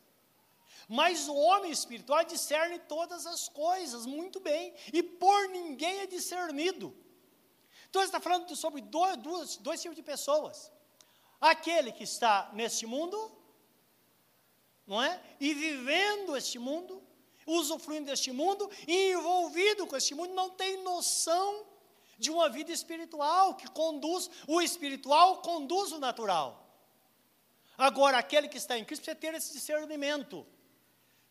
[0.87, 6.95] Mas o homem espiritual discerne todas as coisas muito bem, e por ninguém é discernido.
[7.89, 10.71] Então, ele está falando sobre dois, dois, dois tipos de pessoas:
[11.39, 13.31] aquele que está neste mundo,
[14.85, 15.21] não é?
[15.39, 17.01] E vivendo este mundo,
[17.45, 21.67] usufruindo deste mundo, e envolvido com este mundo, não tem noção
[22.17, 26.63] de uma vida espiritual que conduz, o espiritual conduz o natural.
[27.77, 30.45] Agora, aquele que está em Cristo precisa ter esse discernimento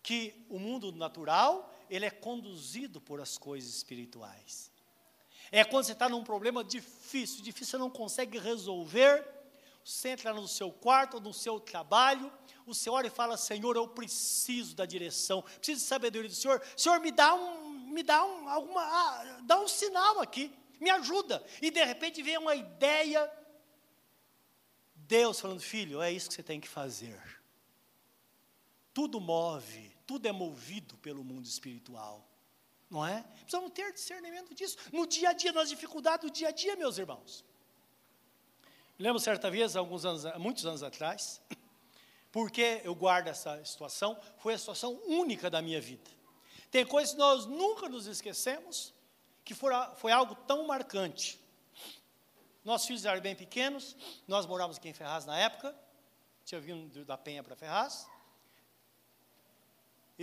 [0.02, 4.70] que o mundo natural, ele é conduzido por as coisas espirituais.
[5.50, 9.22] É quando você está num problema difícil, difícil, você não consegue resolver,
[9.84, 12.32] você entra no seu quarto, no seu trabalho,
[12.66, 16.62] o Senhor ora e fala, Senhor, eu preciso da direção, preciso de sabedoria do Senhor,
[16.76, 21.44] Senhor, me dá um, me dá um, alguma, ah, dá um sinal aqui, me ajuda,
[21.60, 23.30] e de repente vem uma ideia,
[24.94, 27.20] Deus falando, filho, é isso que você tem que fazer,
[28.94, 32.26] tudo move, tudo é movido pelo mundo espiritual,
[32.90, 33.22] não é?
[33.40, 36.98] Precisamos ter discernimento disso, no dia a dia, nas dificuldades do dia a dia, meus
[36.98, 37.44] irmãos,
[38.98, 41.40] lembro certa vez, alguns anos, muitos anos atrás,
[42.30, 46.10] porque eu guardo essa situação, foi a situação única da minha vida.
[46.70, 48.94] Tem coisas que nós nunca nos esquecemos,
[49.44, 51.38] que foi, foi algo tão marcante.
[52.64, 55.76] Nossos filhos eram bem pequenos, nós morávamos aqui em Ferraz na época,
[56.44, 58.06] tinha vindo da Penha para Ferraz,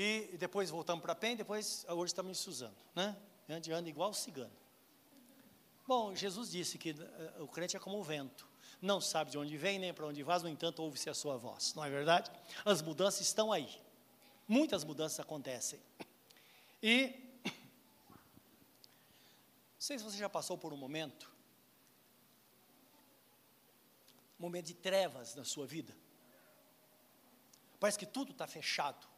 [0.01, 3.17] e depois voltamos para Penha, depois hoje estamos em Suzano, né?
[3.49, 4.55] Ande, anda igual cigano.
[5.85, 8.47] Bom, Jesus disse que uh, o crente é como o vento
[8.81, 11.73] não sabe de onde vem nem para onde vai, no entanto, ouve-se a sua voz.
[11.73, 12.31] Não é verdade?
[12.63, 13.69] As mudanças estão aí.
[14.47, 15.81] Muitas mudanças acontecem.
[16.81, 17.51] E não
[19.77, 21.29] sei se você já passou por um momento,
[24.39, 25.93] um momento de trevas na sua vida.
[27.81, 29.08] Parece que tudo está fechado.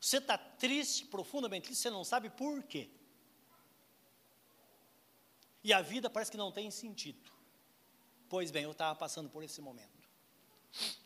[0.00, 2.90] Você está triste, profundamente triste, você não sabe por quê.
[5.62, 7.30] E a vida parece que não tem sentido.
[8.28, 10.08] Pois bem, eu estava passando por esse momento.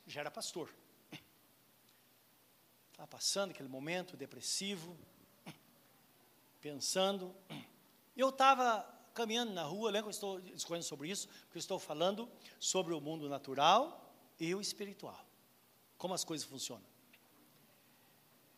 [0.06, 0.72] Já era pastor.
[2.92, 4.96] Estava passando aquele momento depressivo,
[6.60, 7.34] pensando.
[8.16, 11.26] Eu estava caminhando na rua, lembra que eu estou discorrendo sobre isso?
[11.26, 12.30] Porque eu estou falando
[12.60, 15.26] sobre o mundo natural e o espiritual.
[15.98, 16.84] Como as coisas funcionam.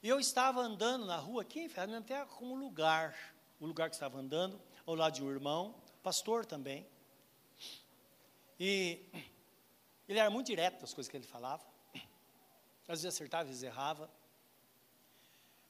[0.02, 3.16] E eu estava andando na rua aqui em Fernando, até como lugar,
[3.58, 6.86] o lugar que estava andando, ao lado de um irmão, pastor também.
[8.58, 9.00] E
[10.08, 11.64] ele era muito direto nas coisas que ele falava.
[12.88, 14.10] Às vezes acertava, às vezes errava.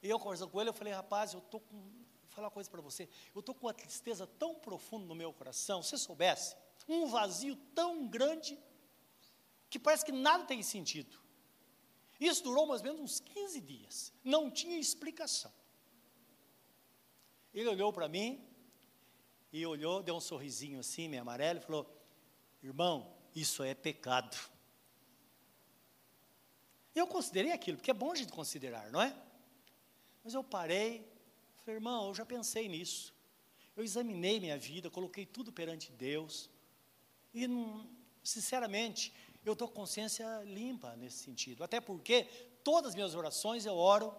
[0.03, 1.75] E eu conversando com ele, eu falei, rapaz, eu estou com.
[1.75, 3.09] Vou falar uma coisa para você.
[3.33, 5.81] Eu estou com uma tristeza tão profunda no meu coração.
[5.81, 6.55] Se você soubesse,
[6.87, 8.57] um vazio tão grande
[9.69, 11.17] que parece que nada tem sentido.
[12.19, 14.13] Isso durou mais ou menos uns 15 dias.
[14.23, 15.53] Não tinha explicação.
[17.53, 18.43] Ele olhou para mim
[19.51, 21.97] e olhou, deu um sorrisinho assim, meio amarelo, e falou:
[22.61, 24.37] Irmão, isso é pecado.
[26.93, 29.15] Eu considerei aquilo, porque é bom a gente considerar, não é?
[30.23, 31.07] Mas eu parei,
[31.59, 33.13] falei, irmão, eu já pensei nisso.
[33.75, 36.49] Eu examinei minha vida, coloquei tudo perante Deus.
[37.33, 37.47] E,
[38.23, 39.13] sinceramente,
[39.49, 41.63] eu estou consciência limpa nesse sentido.
[41.63, 42.23] Até porque
[42.63, 44.13] todas as minhas orações eu oro,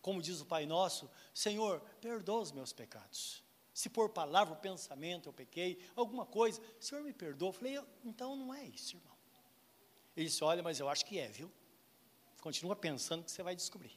[0.00, 3.42] como diz o Pai Nosso, Senhor, perdoa os meus pecados.
[3.72, 7.50] Se por palavra ou pensamento eu pequei, alguma coisa, Senhor me perdoa.
[7.50, 9.16] Eu falei, então não é isso, irmão.
[10.16, 11.48] Ele disse, olha, mas eu acho que é, viu?
[12.40, 13.96] Continua pensando que você vai descobrir.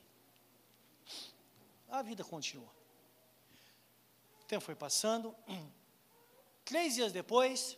[1.89, 2.71] A vida continua.
[4.41, 5.35] O tempo foi passando.
[6.63, 7.75] Três dias depois,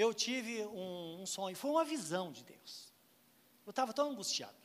[0.00, 1.54] eu tive um, um sonho.
[1.56, 2.92] Foi uma visão de Deus.
[3.66, 4.56] Eu estava tão angustiado.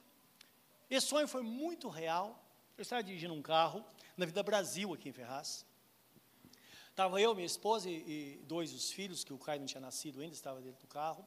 [0.89, 2.41] Esse sonho foi muito real.
[2.77, 3.83] Eu estava dirigindo um carro
[4.15, 5.65] na Vida Brasil, aqui em Ferraz.
[6.89, 10.21] Estava eu, minha esposa e, e dois dos filhos, que o Caio não tinha nascido
[10.21, 11.25] ainda, estava dentro do carro.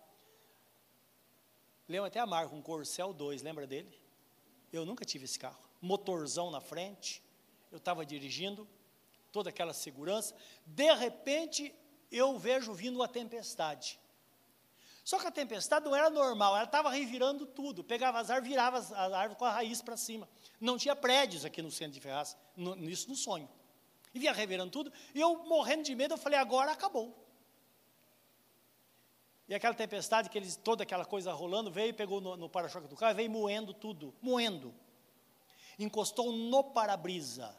[1.86, 4.00] Lembro até a marca, um Corcel 2, lembra dele?
[4.72, 5.62] Eu nunca tive esse carro.
[5.80, 7.22] Motorzão na frente,
[7.70, 8.66] eu estava dirigindo,
[9.30, 10.34] toda aquela segurança.
[10.66, 11.74] De repente,
[12.11, 13.98] eu vejo vindo uma tempestade.
[15.04, 17.82] Só que a tempestade não era normal, ela estava revirando tudo.
[17.82, 20.28] Pegava as árvores, virava as, árvores com a raiz para cima.
[20.61, 23.48] Não tinha prédios aqui no centro de Ferraz, no, isso no sonho.
[24.12, 27.26] E vinha revirando tudo, e eu morrendo de medo, eu falei, agora acabou.
[29.48, 32.94] E aquela tempestade, que eles, toda aquela coisa rolando, veio, pegou no, no para-choque do
[32.94, 34.74] carro, veio moendo tudo, moendo.
[35.78, 37.56] Encostou no para-brisa.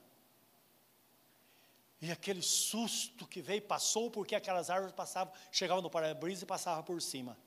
[2.02, 6.84] E aquele susto que veio, passou porque aquelas árvores passavam, chegavam no para-brisa e passavam
[6.84, 7.38] por cima.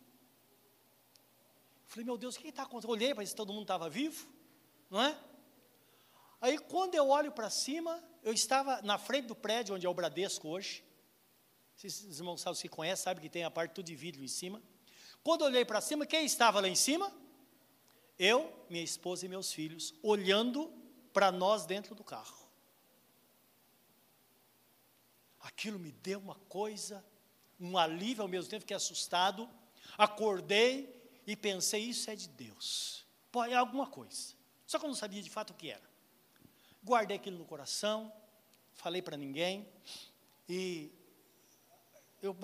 [1.86, 2.90] Falei, meu Deus, o que está acontecendo?
[2.90, 4.26] Olhei para ver se todo mundo estava vivo,
[4.90, 5.18] não é?
[6.40, 9.94] Aí quando eu olho para cima, eu estava na frente do prédio onde é o
[9.94, 10.84] Bradesco hoje,
[11.76, 14.28] se os irmãos sabem, se conhecem, sabem que tem a parte tudo de vidro em
[14.28, 14.62] cima.
[15.22, 17.12] Quando eu olhei para cima, quem estava lá em cima?
[18.18, 20.72] Eu, minha esposa e meus filhos, olhando
[21.12, 22.41] para nós dentro do carro.
[25.42, 27.04] Aquilo me deu uma coisa,
[27.60, 29.48] um alívio ao mesmo tempo, fiquei assustado.
[29.98, 33.04] Acordei e pensei, isso é de Deus.
[33.30, 34.34] Pô, é alguma coisa.
[34.66, 35.82] Só que eu não sabia de fato o que era.
[36.84, 38.12] Guardei aquilo no coração,
[38.72, 39.68] falei para ninguém,
[40.48, 40.90] e
[42.20, 42.34] eu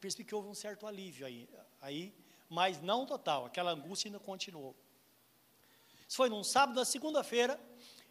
[0.00, 1.48] percebi que houve um certo alívio aí,
[1.80, 2.14] aí,
[2.48, 4.74] mas não total, aquela angústia ainda continuou.
[6.06, 7.58] Isso foi num sábado, na segunda-feira,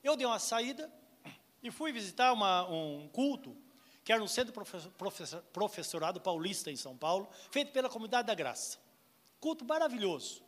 [0.04, 0.92] eu dei uma saída
[1.62, 3.56] e fui visitar uma, um culto,
[4.06, 8.78] que era no Centro Professor, Professorado Paulista, em São Paulo, feito pela Comunidade da Graça.
[9.40, 10.44] Culto maravilhoso.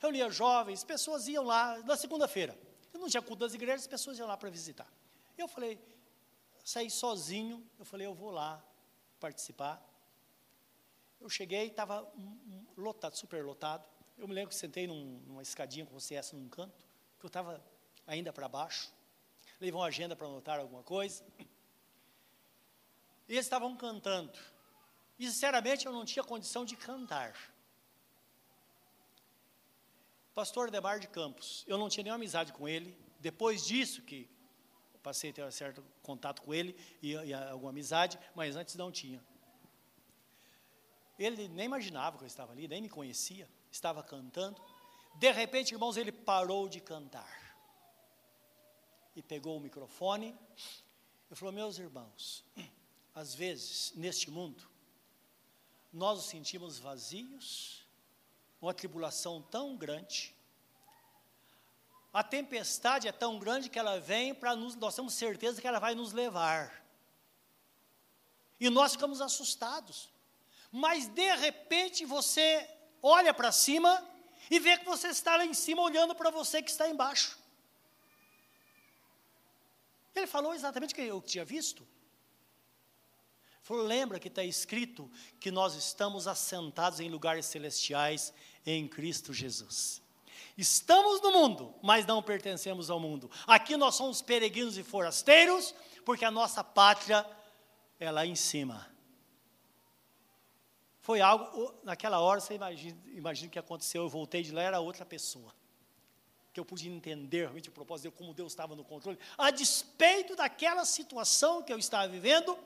[0.00, 2.58] Reunia jovens, pessoas iam lá na segunda-feira.
[2.94, 4.90] Não tinha culto das igrejas, as pessoas iam lá para visitar.
[5.36, 5.78] Eu falei,
[6.64, 8.64] saí sozinho, eu falei, eu vou lá
[9.20, 9.86] participar.
[11.20, 12.10] Eu cheguei, estava
[12.78, 13.84] lotado, super lotado.
[14.16, 16.82] Eu me lembro que sentei num, numa escadinha com você essa num canto,
[17.20, 17.62] que eu estava
[18.06, 18.90] ainda para baixo.
[19.60, 21.22] Levei uma agenda para anotar alguma coisa.
[23.32, 24.38] E eles estavam cantando.
[25.18, 27.34] E, sinceramente, eu não tinha condição de cantar.
[30.34, 32.94] Pastor Demar de Campos, eu não tinha nenhuma amizade com ele.
[33.20, 34.28] Depois disso que
[35.02, 38.92] passei a ter um certo contato com ele e, e alguma amizade, mas antes não
[38.92, 39.24] tinha.
[41.18, 44.60] Ele nem imaginava que eu estava ali, nem me conhecia, estava cantando.
[45.14, 47.56] De repente, irmãos, ele parou de cantar.
[49.16, 50.38] E pegou o microfone
[51.30, 52.44] e falou: Meus irmãos,
[53.14, 54.68] às vezes, neste mundo,
[55.92, 57.86] nós nos sentimos vazios,
[58.60, 60.34] uma tribulação tão grande,
[62.12, 65.78] a tempestade é tão grande que ela vem para nos, nós temos certeza que ela
[65.78, 66.84] vai nos levar.
[68.60, 70.12] E nós ficamos assustados
[70.72, 72.66] mas de repente você
[73.02, 74.02] olha para cima
[74.50, 77.38] e vê que você está lá em cima olhando para você que está embaixo.
[80.14, 81.86] Ele falou exatamente o que eu tinha visto.
[83.62, 85.08] Falou, lembra que está escrito
[85.38, 88.34] que nós estamos assentados em lugares celestiais
[88.66, 90.02] em Cristo Jesus.
[90.58, 93.30] Estamos no mundo, mas não pertencemos ao mundo.
[93.46, 97.24] Aqui nós somos peregrinos e forasteiros, porque a nossa pátria
[98.00, 98.90] é lá em cima.
[101.00, 104.80] Foi algo, naquela hora, você imagina, imagina o que aconteceu, eu voltei de lá, era
[104.80, 105.54] outra pessoa.
[106.52, 109.18] Que eu pude entender realmente o propósito de como Deus estava no controle.
[109.38, 112.58] A despeito daquela situação que eu estava vivendo,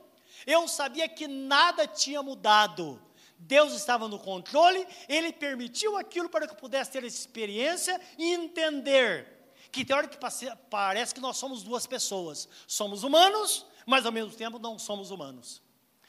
[0.46, 3.00] eu sabia que nada tinha mudado.
[3.38, 8.32] Deus estava no controle, Ele permitiu aquilo para que eu pudesse ter essa experiência e
[8.32, 9.36] entender
[9.70, 10.18] que tem hora que
[10.70, 12.48] parece que nós somos duas pessoas.
[12.66, 15.62] Somos humanos, mas ao mesmo tempo não somos humanos.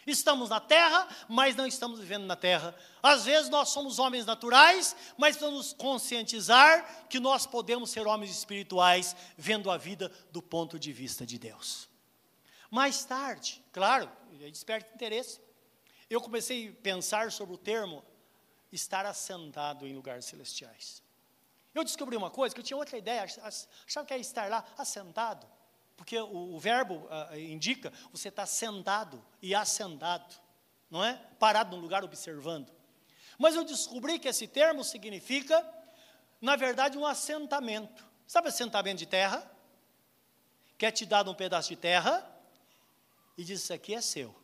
[0.05, 2.73] Estamos na terra, mas não estamos vivendo na terra.
[3.03, 9.13] Às vezes nós somos homens naturais, mas precisamos conscientizar que nós podemos ser homens espirituais,
[9.37, 11.89] vendo a vida do ponto de vista de Deus.
[12.69, 14.11] Mais tarde, claro,
[14.51, 15.39] desperta interesse.
[16.09, 18.03] Eu comecei a pensar sobre o termo
[18.71, 21.01] estar assentado em lugares celestiais.
[21.73, 25.47] Eu descobri uma coisa, que eu tinha outra ideia, achava que era estar lá assentado,
[25.95, 30.35] porque o, o verbo uh, indica você está sentado e assentado,
[30.89, 31.21] não é?
[31.39, 32.71] Parado num lugar observando.
[33.37, 35.63] Mas eu descobri que esse termo significa,
[36.41, 38.05] na verdade, um assentamento.
[38.25, 39.49] Sabe assentamento de terra?
[40.77, 42.36] Que é te dado um pedaço de terra
[43.37, 44.35] e diz: Isso aqui é seu.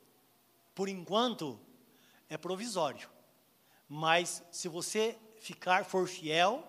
[0.75, 1.59] Por enquanto,
[2.29, 3.09] é provisório.
[3.87, 6.67] Mas se você ficar, for fiel,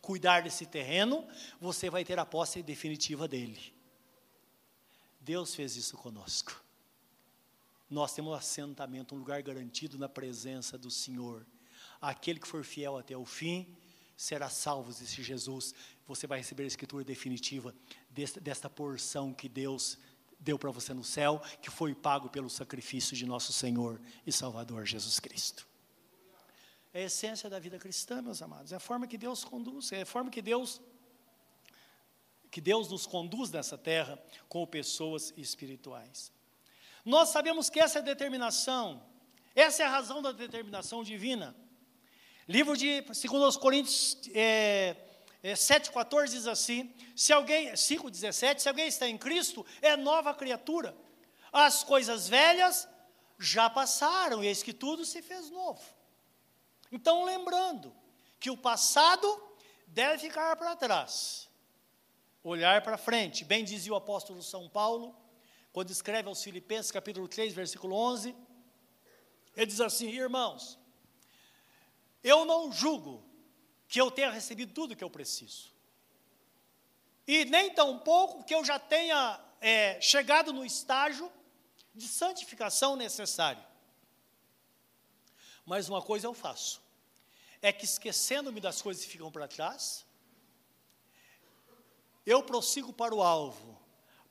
[0.00, 1.26] cuidar desse terreno,
[1.60, 3.74] você vai ter a posse definitiva dele.
[5.20, 6.62] Deus fez isso conosco.
[7.88, 11.46] Nós temos um assentamento, um lugar garantido na presença do Senhor.
[12.00, 13.76] Aquele que for fiel até o fim
[14.16, 15.74] será salvo, disse Jesus.
[16.06, 17.74] Você vai receber a escritura definitiva
[18.10, 19.98] desta, desta porção que Deus
[20.42, 24.84] deu para você no céu, que foi pago pelo sacrifício de nosso Senhor e Salvador
[24.84, 25.66] Jesus Cristo.
[26.92, 28.72] É a essência da vida cristã, meus amados.
[28.72, 30.80] É a forma que Deus conduz, é a forma que Deus
[32.50, 36.30] que Deus nos conduz nessa terra com pessoas espirituais.
[37.02, 39.02] Nós sabemos que essa é a determinação,
[39.54, 41.56] essa é a razão da determinação divina.
[42.46, 44.94] Livro de 2 Coríntios é,
[45.42, 50.96] é, 7,14 diz assim: se alguém, 5,17, se alguém está em Cristo, é nova criatura.
[51.52, 52.88] As coisas velhas
[53.38, 55.82] já passaram, eis que tudo se fez novo.
[56.92, 57.92] Então, lembrando
[58.38, 59.42] que o passado
[59.86, 61.48] deve ficar para trás,
[62.44, 63.44] olhar para frente.
[63.44, 65.16] Bem dizia o apóstolo São Paulo,
[65.72, 68.34] quando escreve aos Filipenses, capítulo 3, versículo 11,
[69.56, 70.78] ele diz assim: Irmãos,
[72.22, 73.31] eu não julgo
[73.92, 75.70] que eu tenha recebido tudo que eu preciso,
[77.26, 81.30] e nem tampouco que eu já tenha é, chegado no estágio
[81.94, 83.62] de santificação necessário.
[85.66, 86.80] Mas uma coisa eu faço,
[87.60, 90.06] é que esquecendo-me das coisas que ficam para trás,
[92.24, 93.78] eu prossigo para o alvo,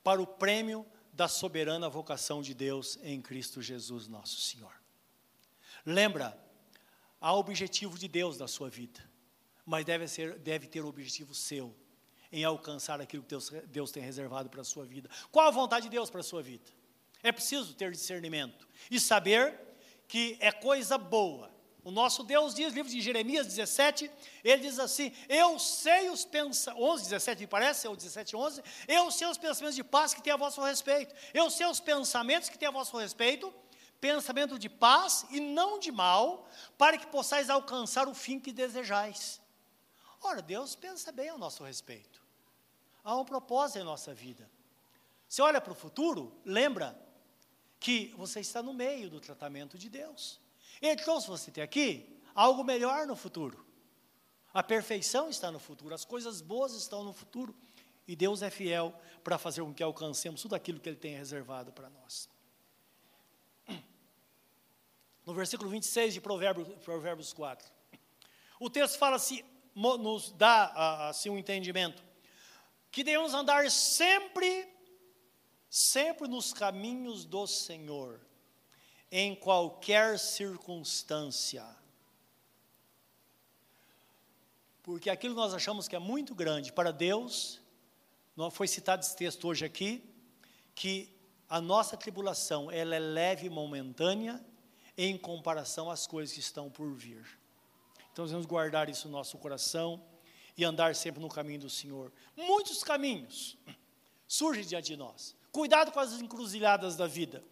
[0.02, 4.74] para o prêmio da soberana vocação de Deus em Cristo Jesus, nosso Senhor.
[5.86, 6.36] Lembra,
[7.20, 9.11] há objetivo de Deus na sua vida,
[9.64, 11.74] mas deve, ser, deve ter o objetivo seu,
[12.30, 15.08] em alcançar aquilo que Deus, Deus tem reservado para a sua vida.
[15.30, 16.64] Qual a vontade de Deus para a sua vida?
[17.22, 19.58] É preciso ter discernimento e saber
[20.08, 21.52] que é coisa boa
[21.84, 24.08] o nosso Deus diz, livro de Jeremias 17,
[24.44, 29.10] ele diz assim: Eu sei os pensamentos, 11, 17 me parece, ou 17, 11, eu
[29.10, 32.56] sei os pensamentos de paz que tem a vosso respeito, eu sei os pensamentos que
[32.56, 33.52] tem a vosso respeito,
[34.00, 36.48] pensamento de paz e não de mal,
[36.78, 39.41] para que possais alcançar o fim que desejais.
[40.22, 42.22] Ora, Deus pensa bem ao nosso respeito,
[43.02, 44.48] há um propósito em nossa vida.
[45.28, 46.96] Você olha para o futuro, lembra
[47.80, 50.40] que você está no meio do tratamento de Deus.
[50.80, 53.64] Então, se você tem aqui algo melhor no futuro.
[54.52, 57.54] A perfeição está no futuro, as coisas boas estão no futuro.
[58.06, 58.92] E Deus é fiel
[59.22, 62.28] para fazer com que alcancemos tudo aquilo que Ele tem reservado para nós.
[65.24, 67.72] No versículo 26 de Provérbios, Provérbios 4,
[68.58, 69.44] o texto fala assim,
[69.74, 72.02] nos dá assim um entendimento,
[72.90, 74.68] que devemos andar sempre,
[75.68, 78.20] sempre nos caminhos do Senhor
[79.10, 81.64] em qualquer circunstância.
[84.82, 87.60] Porque aquilo que nós achamos que é muito grande para Deus,
[88.50, 90.02] foi citado esse texto hoje aqui,
[90.74, 91.14] que
[91.48, 94.42] a nossa tribulação ela é leve e momentânea
[94.96, 97.41] em comparação às coisas que estão por vir.
[98.12, 100.02] Então, vamos guardar isso no nosso coração
[100.56, 102.12] e andar sempre no caminho do Senhor.
[102.36, 103.56] Muitos caminhos
[104.28, 105.34] surgem diante de nós.
[105.50, 107.44] Cuidado com as encruzilhadas da vida.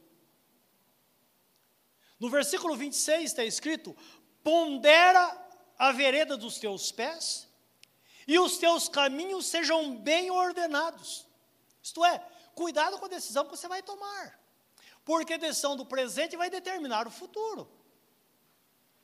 [2.18, 3.96] No versículo 26 está escrito:
[4.42, 5.36] pondera
[5.78, 7.48] a vereda dos teus pés,
[8.28, 11.26] e os teus caminhos sejam bem ordenados.
[11.82, 12.18] Isto é,
[12.54, 14.38] cuidado com a decisão que você vai tomar,
[15.04, 17.70] porque a decisão do presente vai determinar o futuro.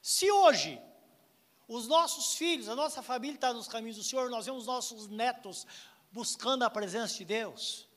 [0.03, 0.81] Se hoje
[1.69, 5.67] os nossos filhos, a nossa família está nos caminhos do Senhor, nós vemos nossos netos
[6.13, 7.89] buscando a presença de Deus.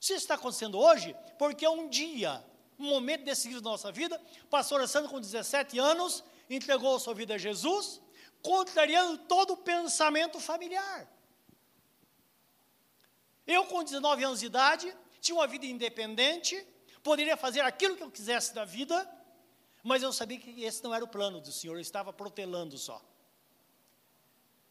[0.00, 2.44] Se isso está acontecendo hoje, porque um dia
[2.80, 4.20] um momento decisivo da nossa vida.
[4.44, 8.00] O pastor Sandro, com 17 anos, entregou a sua vida a Jesus,
[8.42, 11.06] contrariando todo o pensamento familiar.
[13.46, 16.56] Eu, com 19 anos de idade, tinha uma vida independente,
[17.02, 19.06] poderia fazer aquilo que eu quisesse da vida,
[19.82, 23.02] mas eu sabia que esse não era o plano do Senhor, eu estava protelando só.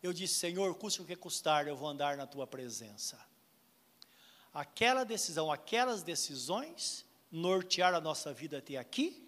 [0.01, 3.20] Eu disse, Senhor, custe o que custar, eu vou andar na tua presença.
[4.53, 9.28] Aquela decisão, aquelas decisões nortearam a nossa vida até aqui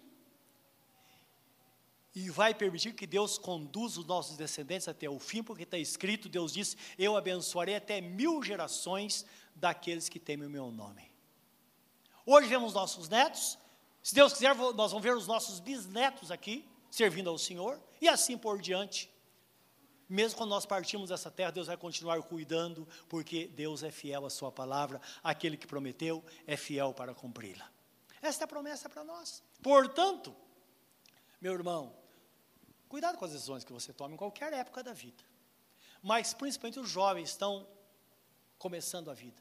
[2.14, 6.28] e vai permitir que Deus conduza os nossos descendentes até o fim, porque está escrito,
[6.28, 9.24] Deus disse, eu abençoarei até mil gerações
[9.54, 11.10] daqueles que temem o meu nome.
[12.26, 13.58] Hoje vemos nossos netos,
[14.02, 18.36] se Deus quiser, nós vamos ver os nossos bisnetos aqui, servindo ao Senhor, e assim
[18.36, 19.10] por diante.
[20.08, 24.30] Mesmo quando nós partimos dessa terra, Deus vai continuar cuidando, porque Deus é fiel à
[24.30, 27.70] Sua palavra, aquele que prometeu é fiel para cumpri-la.
[28.20, 29.42] Esta é a promessa para nós.
[29.62, 30.34] Portanto,
[31.40, 31.96] meu irmão,
[32.88, 35.24] cuidado com as decisões que você toma em qualquer época da vida.
[36.02, 37.66] Mas principalmente os jovens estão
[38.58, 39.40] começando a vida.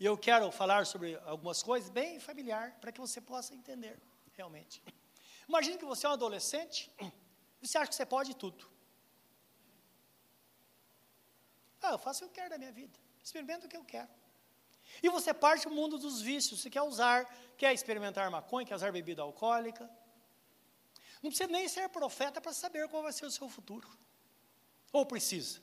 [0.00, 4.00] E eu quero falar sobre algumas coisas bem familiar, para que você possa entender,
[4.32, 4.82] realmente.
[5.46, 6.90] Imagine que você é um adolescente,
[7.60, 8.66] você acha que você pode tudo.
[11.82, 14.08] Ah, eu faço o que eu quero da minha vida, experimento o que eu quero.
[15.02, 17.26] E você parte do mundo dos vícios, você quer usar,
[17.58, 19.84] quer experimentar maconha, quer usar bebida alcoólica.
[21.22, 23.88] Não precisa nem ser profeta para saber qual vai ser o seu futuro.
[24.92, 25.60] Ou precisa?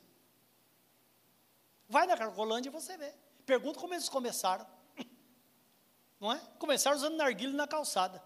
[1.89, 3.13] Vai na Carcolândia e você vê.
[3.47, 4.67] Pergunta como eles começaram.
[6.19, 6.39] Não é?
[6.59, 8.21] Começaram usando narguilha na calçada.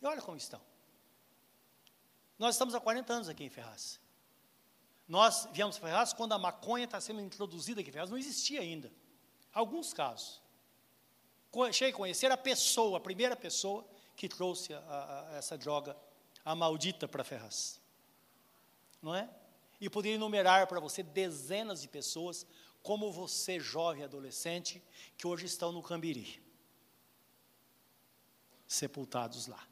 [0.00, 0.60] E olha como estão.
[2.38, 4.00] Nós estamos há 40 anos aqui em Ferraz.
[5.08, 8.60] Nós viemos a Ferraz quando a maconha está sendo introduzida aqui em Ferraz, não existia
[8.60, 8.92] ainda.
[9.52, 10.40] Alguns casos.
[11.72, 13.84] Cheguei a conhecer a pessoa, a primeira pessoa
[14.14, 14.78] que trouxe a,
[15.32, 15.96] a, essa droga,
[16.44, 17.80] a maldita para Ferraz.
[19.02, 19.28] Não é?
[19.80, 22.46] E poderia enumerar para você dezenas de pessoas,
[22.82, 24.82] como você, jovem adolescente,
[25.16, 26.42] que hoje estão no Cambiri,
[28.66, 29.66] sepultados lá.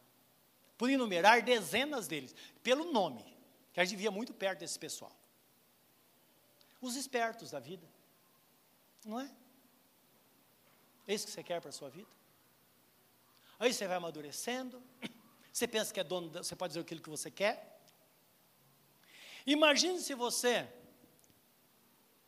[0.77, 3.25] Poderia enumerar dezenas deles, pelo nome,
[3.73, 5.15] que a gente via muito perto desse pessoal.
[6.81, 7.89] Os espertos da vida,
[9.05, 9.31] não é?
[11.07, 12.11] É isso que você quer para a sua vida?
[13.59, 14.83] Aí você vai amadurecendo,
[15.53, 17.76] você pensa que é dono, você pode dizer aquilo que você quer,
[19.47, 20.69] Imagine se você,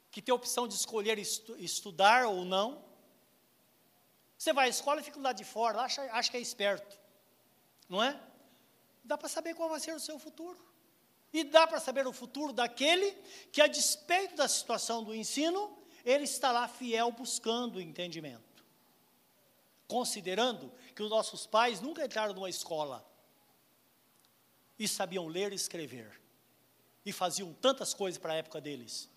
[0.08, 2.84] que tem a opção de escolher estu, estudar ou não,
[4.38, 6.96] você vai à escola e fica lado de fora, acha, acha que é esperto,
[7.88, 8.18] não é?
[9.02, 10.56] Dá para saber qual vai ser o seu futuro.
[11.32, 13.10] E dá para saber o futuro daquele
[13.50, 18.64] que, a despeito da situação do ensino, ele está lá fiel buscando entendimento.
[19.88, 23.04] Considerando que os nossos pais nunca entraram numa escola
[24.78, 26.27] e sabiam ler e escrever
[27.08, 29.08] e faziam tantas coisas para a época deles.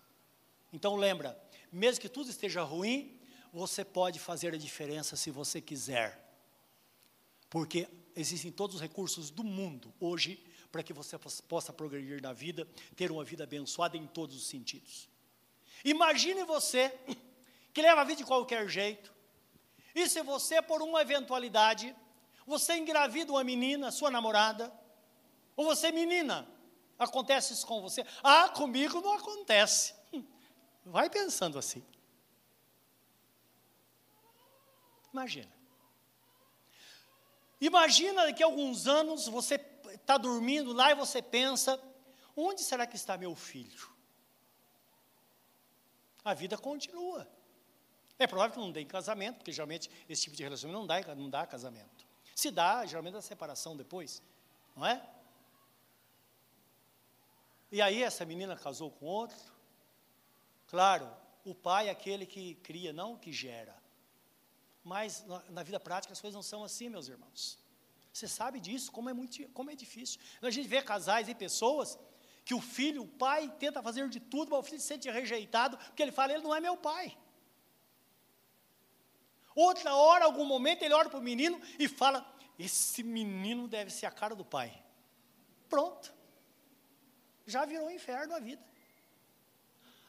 [0.72, 1.38] Então lembra,
[1.70, 3.20] mesmo que tudo esteja ruim,
[3.52, 6.18] você pode fazer a diferença se você quiser.
[7.50, 7.86] Porque
[8.16, 12.66] existem todos os recursos do mundo hoje para que você possa progredir na vida,
[12.96, 15.06] ter uma vida abençoada em todos os sentidos.
[15.84, 16.98] Imagine você
[17.74, 19.12] que leva a vida de qualquer jeito,
[19.94, 21.94] e se você, por uma eventualidade,
[22.46, 24.72] você engravida uma menina, sua namorada,
[25.54, 26.48] ou você, menina,
[26.98, 28.04] Acontece isso com você?
[28.22, 29.94] Ah, comigo não acontece.
[30.84, 31.84] Vai pensando assim.
[35.12, 35.52] Imagina.
[37.60, 39.54] Imagina daqui a alguns anos você
[39.92, 41.80] está dormindo lá e você pensa:
[42.36, 43.90] onde será que está meu filho?
[46.24, 47.28] A vida continua.
[48.18, 51.30] É provável que não dê casamento, porque geralmente esse tipo de relacionamento não dá, não
[51.30, 52.06] dá casamento.
[52.34, 54.22] Se dá, geralmente dá separação depois,
[54.76, 55.02] não é?
[57.72, 59.38] E aí essa menina casou com outro.
[60.66, 61.10] Claro,
[61.42, 63.74] o pai é aquele que cria, não que gera.
[64.84, 67.58] Mas na, na, vida prática as coisas não são assim, meus irmãos.
[68.12, 70.20] Você sabe disso, como é, muito, como é difícil.
[70.42, 71.98] A gente vê casais e pessoas
[72.44, 75.78] que o filho, o pai, tenta fazer de tudo, mas o filho se sente rejeitado,
[75.78, 77.16] porque ele fala, ele não é meu pai.
[79.54, 82.26] Outra hora, algum momento, ele olha para o menino e fala,
[82.58, 84.84] esse menino deve ser a cara do pai.
[85.70, 86.21] Pronto
[87.46, 88.62] já virou um inferno a vida.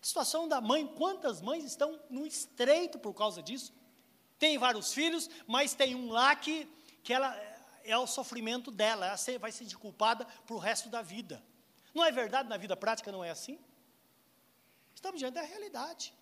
[0.02, 3.74] A situação da mãe, quantas mães estão no estreito por causa disso?
[4.38, 6.68] Tem vários filhos, mas tem um lá que,
[7.04, 7.34] que ela
[7.84, 11.44] é o sofrimento dela, ela vai ser culpada para o resto da vida.
[11.94, 13.60] Não é verdade na vida prática, não é assim?
[14.96, 16.14] Estamos diante da realidade.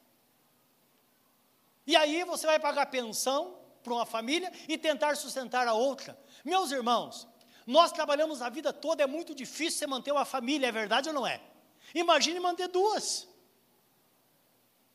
[1.86, 6.18] E aí você vai pagar pensão para uma família e tentar sustentar a outra.
[6.44, 7.28] Meus irmãos,
[7.72, 11.16] nós trabalhamos a vida toda, é muito difícil você manter uma família, é verdade ou
[11.16, 11.42] não é?
[11.96, 13.28] Imagine manter duas.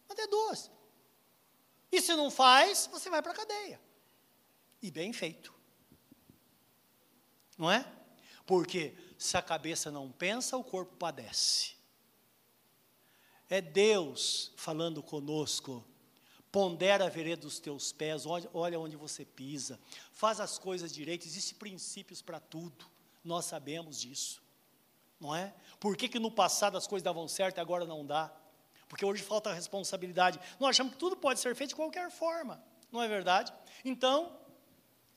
[0.09, 0.71] Até duas.
[1.91, 3.81] E se não faz, você vai para a cadeia.
[4.83, 5.55] E bem feito.
[7.57, 7.91] Não é?
[8.45, 11.77] Porque se a cabeça não pensa, o corpo padece.
[13.49, 15.83] É Deus falando conosco.
[16.53, 19.81] Pondera a vereda dos teus pés, olha onde você pisa,
[20.17, 22.87] faz as coisas direitas, existem princípios para tudo,
[23.23, 24.43] nós sabemos disso,
[25.21, 25.55] não é?
[25.79, 28.35] Por que, que no passado as coisas davam certo e agora não dá?
[28.89, 30.41] Porque hoje falta responsabilidade.
[30.59, 33.53] Nós achamos que tudo pode ser feito de qualquer forma, não é verdade?
[33.85, 34.35] Então,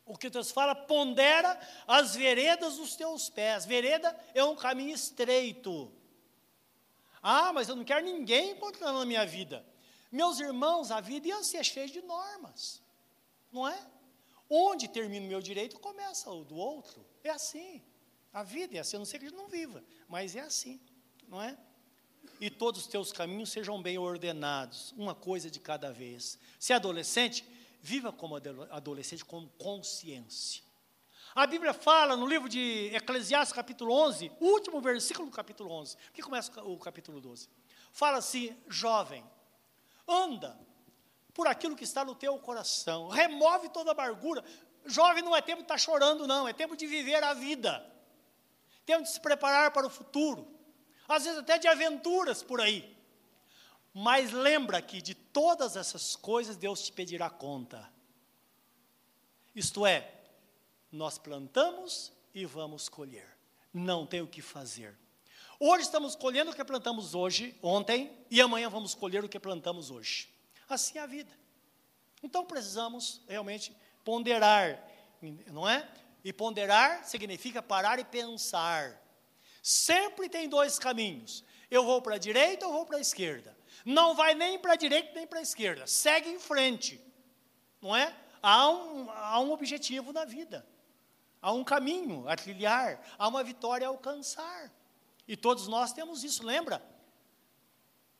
[0.06, 3.66] o que Deus fala, pondera as veredas dos teus pés.
[3.66, 5.94] Vereda é um caminho estreito.
[7.24, 9.66] Ah, mas eu não quero ninguém encontrando na minha vida.
[10.12, 12.82] Meus irmãos, a vida ia ser cheia de normas,
[13.50, 13.80] não é?
[14.50, 17.06] Onde termina o meu direito, começa o do outro.
[17.24, 17.82] É assim.
[18.34, 20.80] A vida é assim, a não ser que a gente não viva, mas é assim,
[21.28, 21.58] não é?
[22.40, 26.38] E todos os teus caminhos sejam bem ordenados, uma coisa de cada vez.
[26.60, 27.44] Se é adolescente,
[27.82, 30.64] Viva como adolescente com consciência.
[31.34, 36.22] A Bíblia fala no livro de Eclesiastes, capítulo 11, último versículo do capítulo 11, que
[36.22, 37.48] começa o capítulo 12.
[37.94, 39.24] Fala assim: jovem,
[40.06, 40.60] anda
[41.40, 44.44] por aquilo que está no teu coração, remove toda amargura.
[44.86, 47.82] Jovem não é tempo de estar chorando, não, é tempo de viver a vida,
[48.86, 50.46] tempo de se preparar para o futuro,
[51.08, 52.94] às vezes até de aventuras por aí.
[53.94, 57.90] Mas lembra que de todas essas coisas Deus te pedirá conta.
[59.56, 60.12] Isto é,
[60.92, 63.38] nós plantamos e vamos colher.
[63.74, 64.94] Não tem o que fazer.
[65.58, 69.90] Hoje estamos colhendo o que plantamos hoje, ontem, e amanhã vamos colher o que plantamos
[69.90, 70.38] hoje.
[70.70, 71.32] Assim é a vida.
[72.22, 74.80] Então precisamos realmente ponderar,
[75.48, 75.90] não é?
[76.24, 79.02] E ponderar significa parar e pensar.
[79.64, 81.44] Sempre tem dois caminhos.
[81.72, 83.56] Eu vou para a direita ou vou para a esquerda.
[83.86, 85.88] Não vai nem para a direita nem para a esquerda.
[85.88, 87.02] Segue em frente.
[87.82, 88.16] Não é?
[88.42, 90.66] Há um, há um objetivo na vida.
[91.42, 93.02] Há um caminho a trilhar.
[93.18, 94.72] Há uma vitória a alcançar.
[95.28, 96.84] E todos nós temos isso, lembra?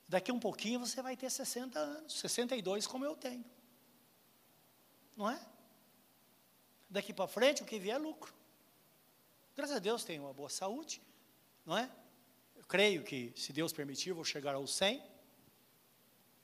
[0.10, 3.46] Daqui um pouquinho você vai ter 60 anos, 62 como eu tenho.
[5.16, 5.40] Não é?
[6.90, 8.34] Daqui para frente o que vier é lucro.
[9.56, 11.02] Graças a Deus tenho uma boa saúde,
[11.66, 11.90] não é?
[12.58, 15.02] Eu creio que, se Deus permitir, vou chegar aos 100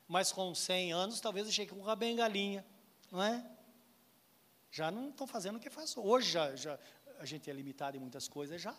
[0.08, 2.66] mas com 100 anos talvez eu chegue com uma bengalinha,
[3.12, 3.44] não é?
[4.72, 6.02] Já não estou fazendo o que faço.
[6.02, 6.80] Hoje já, já,
[7.20, 8.76] a gente é limitado em muitas coisas já.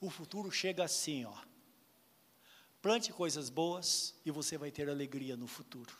[0.00, 1.34] O futuro chega assim, ó.
[2.84, 5.96] Plante coisas boas e você vai ter alegria no futuro.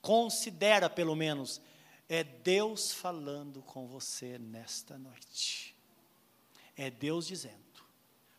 [0.00, 1.60] Considera pelo menos
[2.08, 5.74] é Deus falando com você nesta noite.
[6.76, 7.82] É Deus dizendo.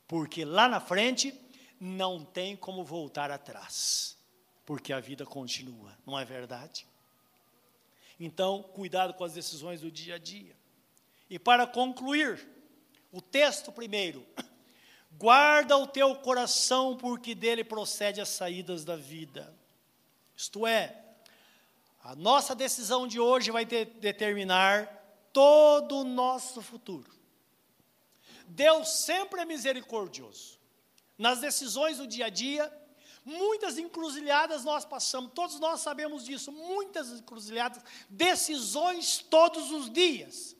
[0.08, 1.38] Porque lá na frente
[1.78, 4.18] não tem como voltar atrás
[4.66, 6.88] porque a vida continua, não é verdade?
[8.18, 10.56] Então, cuidado com as decisões do dia a dia.
[11.30, 12.48] E para concluir,
[13.12, 14.26] o texto primeiro,
[15.22, 19.56] guarda o teu coração, porque dele procede as saídas da vida.
[20.36, 21.00] Isto é,
[22.04, 24.88] a nossa decisão de hoje vai de determinar
[25.32, 27.12] todo o nosso futuro.
[28.48, 30.60] Deus sempre é misericordioso.
[31.20, 32.74] Nas decisões do dia a dia,
[33.24, 40.56] Muitas encruzilhadas nós passamos, todos nós sabemos disso, muitas encruzilhadas, decisões todos os dias.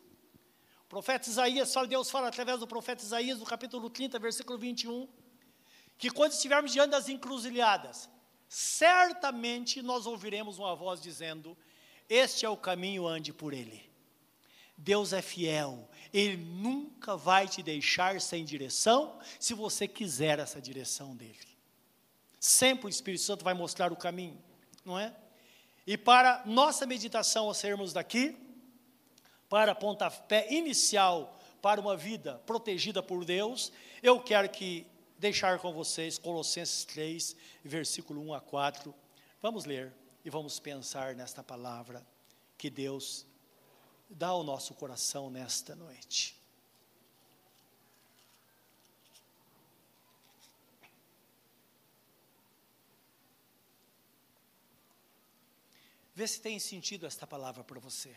[0.92, 5.08] Profeta Isaías fala, Deus fala através do profeta Isaías, no capítulo 30, versículo 21,
[5.98, 8.10] que quando estivermos diante das encruzilhadas,
[8.50, 11.58] certamente nós ouviremos uma voz dizendo:
[12.10, 13.90] Este é o caminho, ande por ele.
[14.76, 21.16] Deus é fiel, Ele nunca vai te deixar sem direção, se você quiser essa direção
[21.16, 21.58] dEle.
[22.38, 24.38] Sempre o Espírito Santo vai mostrar o caminho,
[24.84, 25.16] não é?
[25.88, 28.36] E para nossa meditação ao sairmos daqui,
[29.52, 33.70] para pontapé inicial para uma vida protegida por Deus,
[34.02, 34.88] eu quero que
[35.20, 38.96] deixar com vocês Colossenses 3, versículo 1 a 4.
[39.42, 39.94] Vamos ler
[40.24, 42.08] e vamos pensar nesta palavra
[42.58, 43.28] que Deus
[44.10, 46.40] dá ao nosso coração nesta noite.
[56.16, 58.16] Vê se tem sentido esta palavra para você.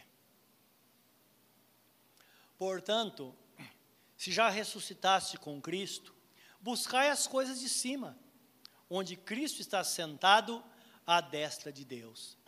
[2.56, 3.34] Portanto,
[4.16, 6.14] se já ressuscitaste com Cristo,
[6.60, 8.18] buscai as coisas de cima,
[8.88, 10.64] onde Cristo está sentado
[11.06, 12.38] à destra de Deus.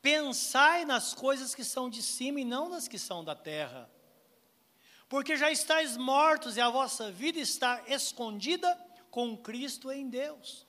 [0.00, 3.90] Pensai nas coisas que são de cima e não nas que são da terra.
[5.08, 8.74] Porque já estáis mortos e a vossa vida está escondida
[9.10, 10.66] com Cristo em Deus.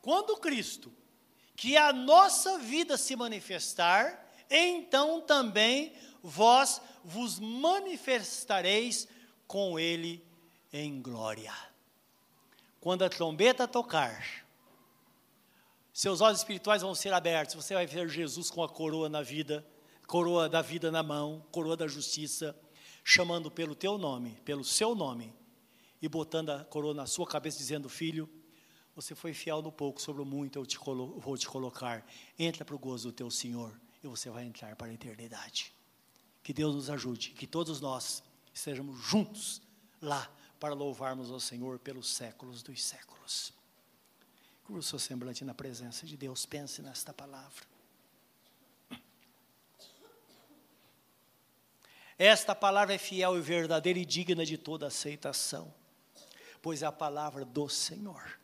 [0.00, 0.92] Quando Cristo
[1.54, 9.08] que a nossa vida se manifestar, então também vós vos manifestareis
[9.46, 10.24] com ele
[10.72, 11.52] em glória.
[12.80, 14.44] Quando a trombeta tocar,
[15.92, 19.66] seus olhos espirituais vão ser abertos, você vai ver Jesus com a coroa na vida,
[20.06, 22.56] coroa da vida na mão, coroa da justiça,
[23.04, 25.34] chamando pelo teu nome, pelo seu nome,
[26.00, 28.28] e botando a coroa na sua cabeça, dizendo: Filho,
[28.94, 32.06] você foi fiel no pouco, sobre o muito eu te vou te colocar.
[32.38, 35.72] Entra para o gozo do teu Senhor e você vai entrar para a eternidade.
[36.42, 38.22] Que Deus nos ajude, que todos nós
[38.52, 39.62] estejamos juntos
[40.00, 43.52] lá para louvarmos ao Senhor pelos séculos dos séculos.
[44.64, 47.64] Curva o seu semblante na presença de Deus, pense nesta palavra.
[52.18, 55.74] Esta palavra é fiel e verdadeira e digna de toda aceitação,
[56.60, 58.38] pois é a palavra do Senhor.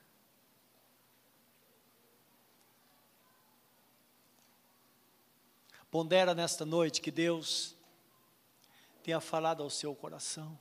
[5.90, 7.77] Pondera nesta noite que Deus
[9.08, 10.58] tenha falado ao seu coração.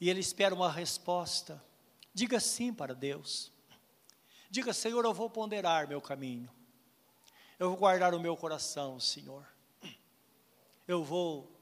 [0.00, 1.62] E Ele espera uma resposta.
[2.12, 3.52] Diga sim para Deus.
[4.50, 6.50] Diga, Senhor, eu vou ponderar meu caminho.
[7.60, 9.46] Eu vou guardar o meu coração, Senhor.
[10.88, 11.56] Eu vou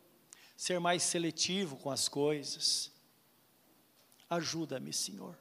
[0.57, 2.91] ser mais seletivo com as coisas.
[4.31, 5.39] Ajuda-me, Senhor.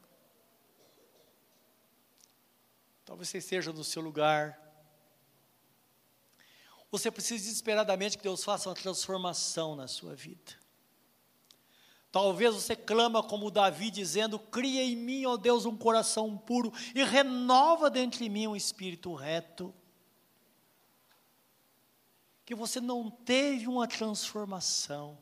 [3.05, 4.60] Talvez você esteja no seu lugar.
[6.91, 10.59] Você precisa desesperadamente que Deus faça uma transformação na sua vida.
[12.11, 17.01] Talvez você clama como Davi, dizendo: Cria em mim, ó Deus, um coração puro e
[17.03, 19.73] renova dentro de mim um espírito reto
[22.51, 25.17] que você não teve uma transformação.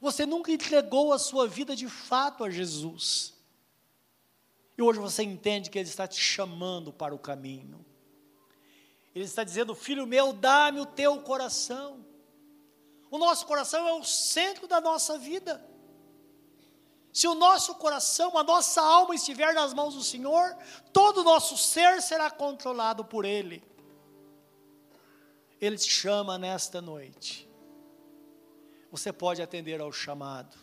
[0.00, 3.34] Você nunca entregou a sua vida de fato a Jesus.
[4.78, 7.84] E hoje você entende que Ele está te chamando para o caminho.
[9.18, 12.04] Ele está dizendo: Filho meu, dá-me o teu coração.
[13.10, 15.64] O nosso coração é o centro da nossa vida.
[17.12, 20.56] Se o nosso coração, a nossa alma estiver nas mãos do Senhor,
[20.92, 23.64] todo o nosso ser será controlado por Ele.
[25.60, 27.48] Ele te chama nesta noite.
[28.90, 30.56] Você pode atender ao chamado,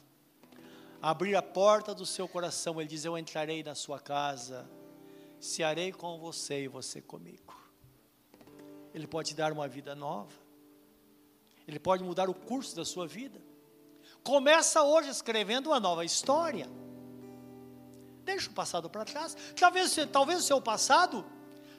[1.01, 2.79] abrir a porta do seu coração.
[2.79, 4.69] Ele diz: Eu entrarei na sua casa,
[5.41, 7.64] cearei com você e você comigo.
[8.95, 10.31] Ele pode te dar uma vida nova,
[11.67, 13.41] ele pode mudar o curso da sua vida.
[14.23, 16.69] Começa hoje escrevendo uma nova história.
[18.23, 19.35] Deixa o passado para trás.
[19.59, 21.25] Talvez, talvez o seu passado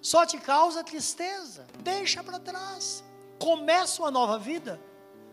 [0.02, 1.66] só te causa tristeza.
[1.78, 3.02] Deixa para trás.
[3.38, 4.78] Começa uma nova vida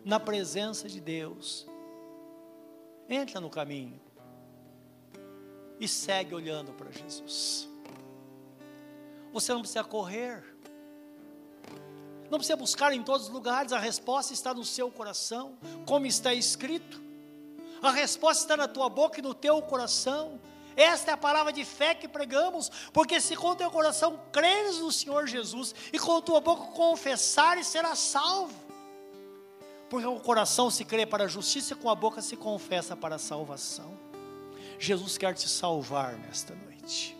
[0.05, 1.67] na presença de Deus.
[3.09, 3.99] Entra no caminho
[5.81, 7.67] e segue olhando para Jesus.
[9.33, 10.52] Você não precisa correr.
[12.33, 15.55] Não precisa buscar em todos os lugares, a resposta está no seu coração,
[15.85, 16.99] como está escrito.
[17.79, 20.41] A resposta está na tua boca e no teu coração.
[20.75, 24.91] Esta é a palavra de fé que pregamos, porque se com teu coração creres no
[24.91, 28.55] Senhor Jesus e com tua boca confessares, serás salvo.
[29.87, 33.17] Porque o coração se crê para a justiça e com a boca se confessa para
[33.17, 33.95] a salvação.
[34.79, 37.15] Jesus quer te salvar nesta noite.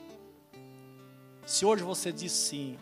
[1.46, 2.80] Se hoje você diz sim,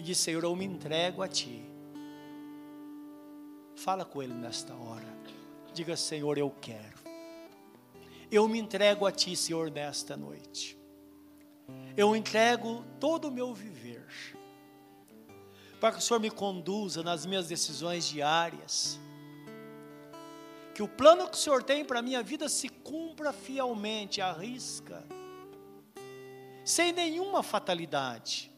[0.00, 1.62] e diz, Senhor, eu me entrego a Ti,
[3.76, 5.06] fala com Ele nesta hora.
[5.74, 6.98] Diga, Senhor, eu quero.
[8.32, 10.78] Eu me entrego a Ti, Senhor, nesta noite.
[11.94, 14.06] Eu entrego todo o meu viver,
[15.78, 18.98] para que o Senhor me conduza nas minhas decisões diárias.
[20.74, 24.32] Que o plano que o Senhor tem para a minha vida se cumpra fielmente, à
[24.32, 25.04] risca,
[26.64, 28.49] sem nenhuma fatalidade,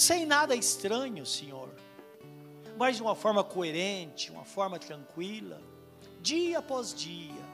[0.00, 1.68] sem nada estranho, Senhor,
[2.78, 5.60] mas de uma forma coerente, uma forma tranquila,
[6.22, 7.50] dia após dia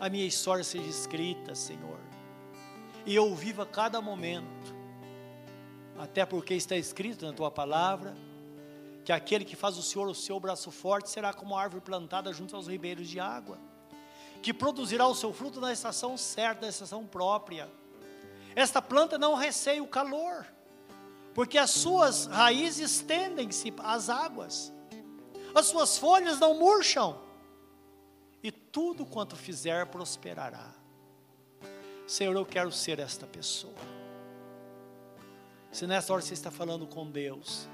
[0.00, 1.98] a minha história seja escrita, Senhor,
[3.04, 4.74] e eu viva cada momento,
[5.98, 8.16] até porque está escrito na tua palavra,
[9.04, 12.56] que aquele que faz o Senhor o seu braço forte será como árvore plantada junto
[12.56, 13.58] aos ribeiros de água,
[14.42, 17.68] que produzirá o seu fruto na estação certa, na estação própria.
[18.54, 20.46] Esta planta não receia o calor,
[21.36, 24.72] porque as suas raízes estendem-se às águas,
[25.54, 27.20] as suas folhas não murcham,
[28.42, 30.72] e tudo quanto fizer prosperará.
[32.06, 33.74] Senhor, eu quero ser esta pessoa.
[35.70, 37.68] Se nesta hora você está falando com Deus,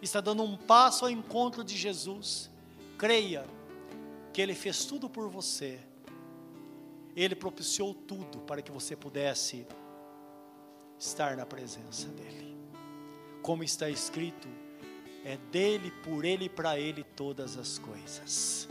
[0.00, 2.50] está dando um passo ao encontro de Jesus,
[2.96, 3.44] creia
[4.32, 5.78] que Ele fez tudo por você,
[7.14, 9.66] Ele propiciou tudo para que você pudesse
[10.98, 12.57] estar na presença dEle.
[13.48, 14.46] Como está escrito,
[15.24, 18.68] é dele, por ele e para ele todas as coisas.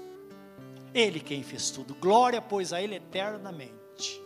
[0.94, 1.96] Ele quem fez tudo.
[1.96, 4.22] Glória, pois, a Ele eternamente.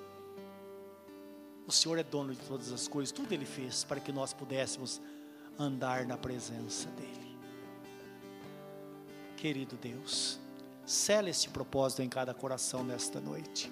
[1.66, 4.99] O Senhor é dono de todas as coisas, tudo Ele fez para que nós pudéssemos
[5.58, 7.38] andar na presença dEle.
[9.38, 10.38] Querido Deus,
[10.86, 13.72] sela esse propósito em cada coração nesta noite.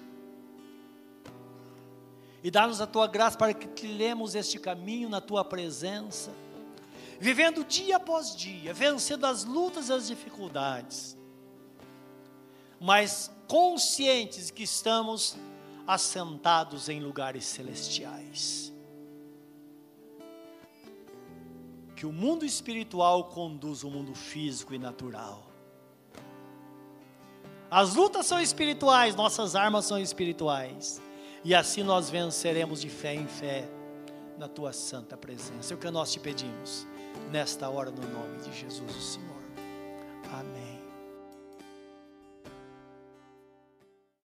[2.42, 6.32] E dá-nos a tua graça para que trilhemos este caminho na tua presença,
[7.20, 11.16] vivendo dia após dia, vencendo as lutas e as dificuldades,
[12.80, 15.36] mas conscientes que estamos
[15.86, 18.72] assentados em lugares celestiais.
[21.94, 25.46] Que o mundo espiritual conduz o mundo físico e natural.
[27.70, 31.02] As lutas são espirituais, nossas armas são espirituais.
[31.44, 33.68] E assim nós venceremos de fé em fé
[34.38, 35.74] na tua santa presença.
[35.74, 36.88] É o que nós te pedimos
[37.30, 39.30] nesta hora, no nome de Jesus, o Senhor.
[40.32, 40.69] Amém.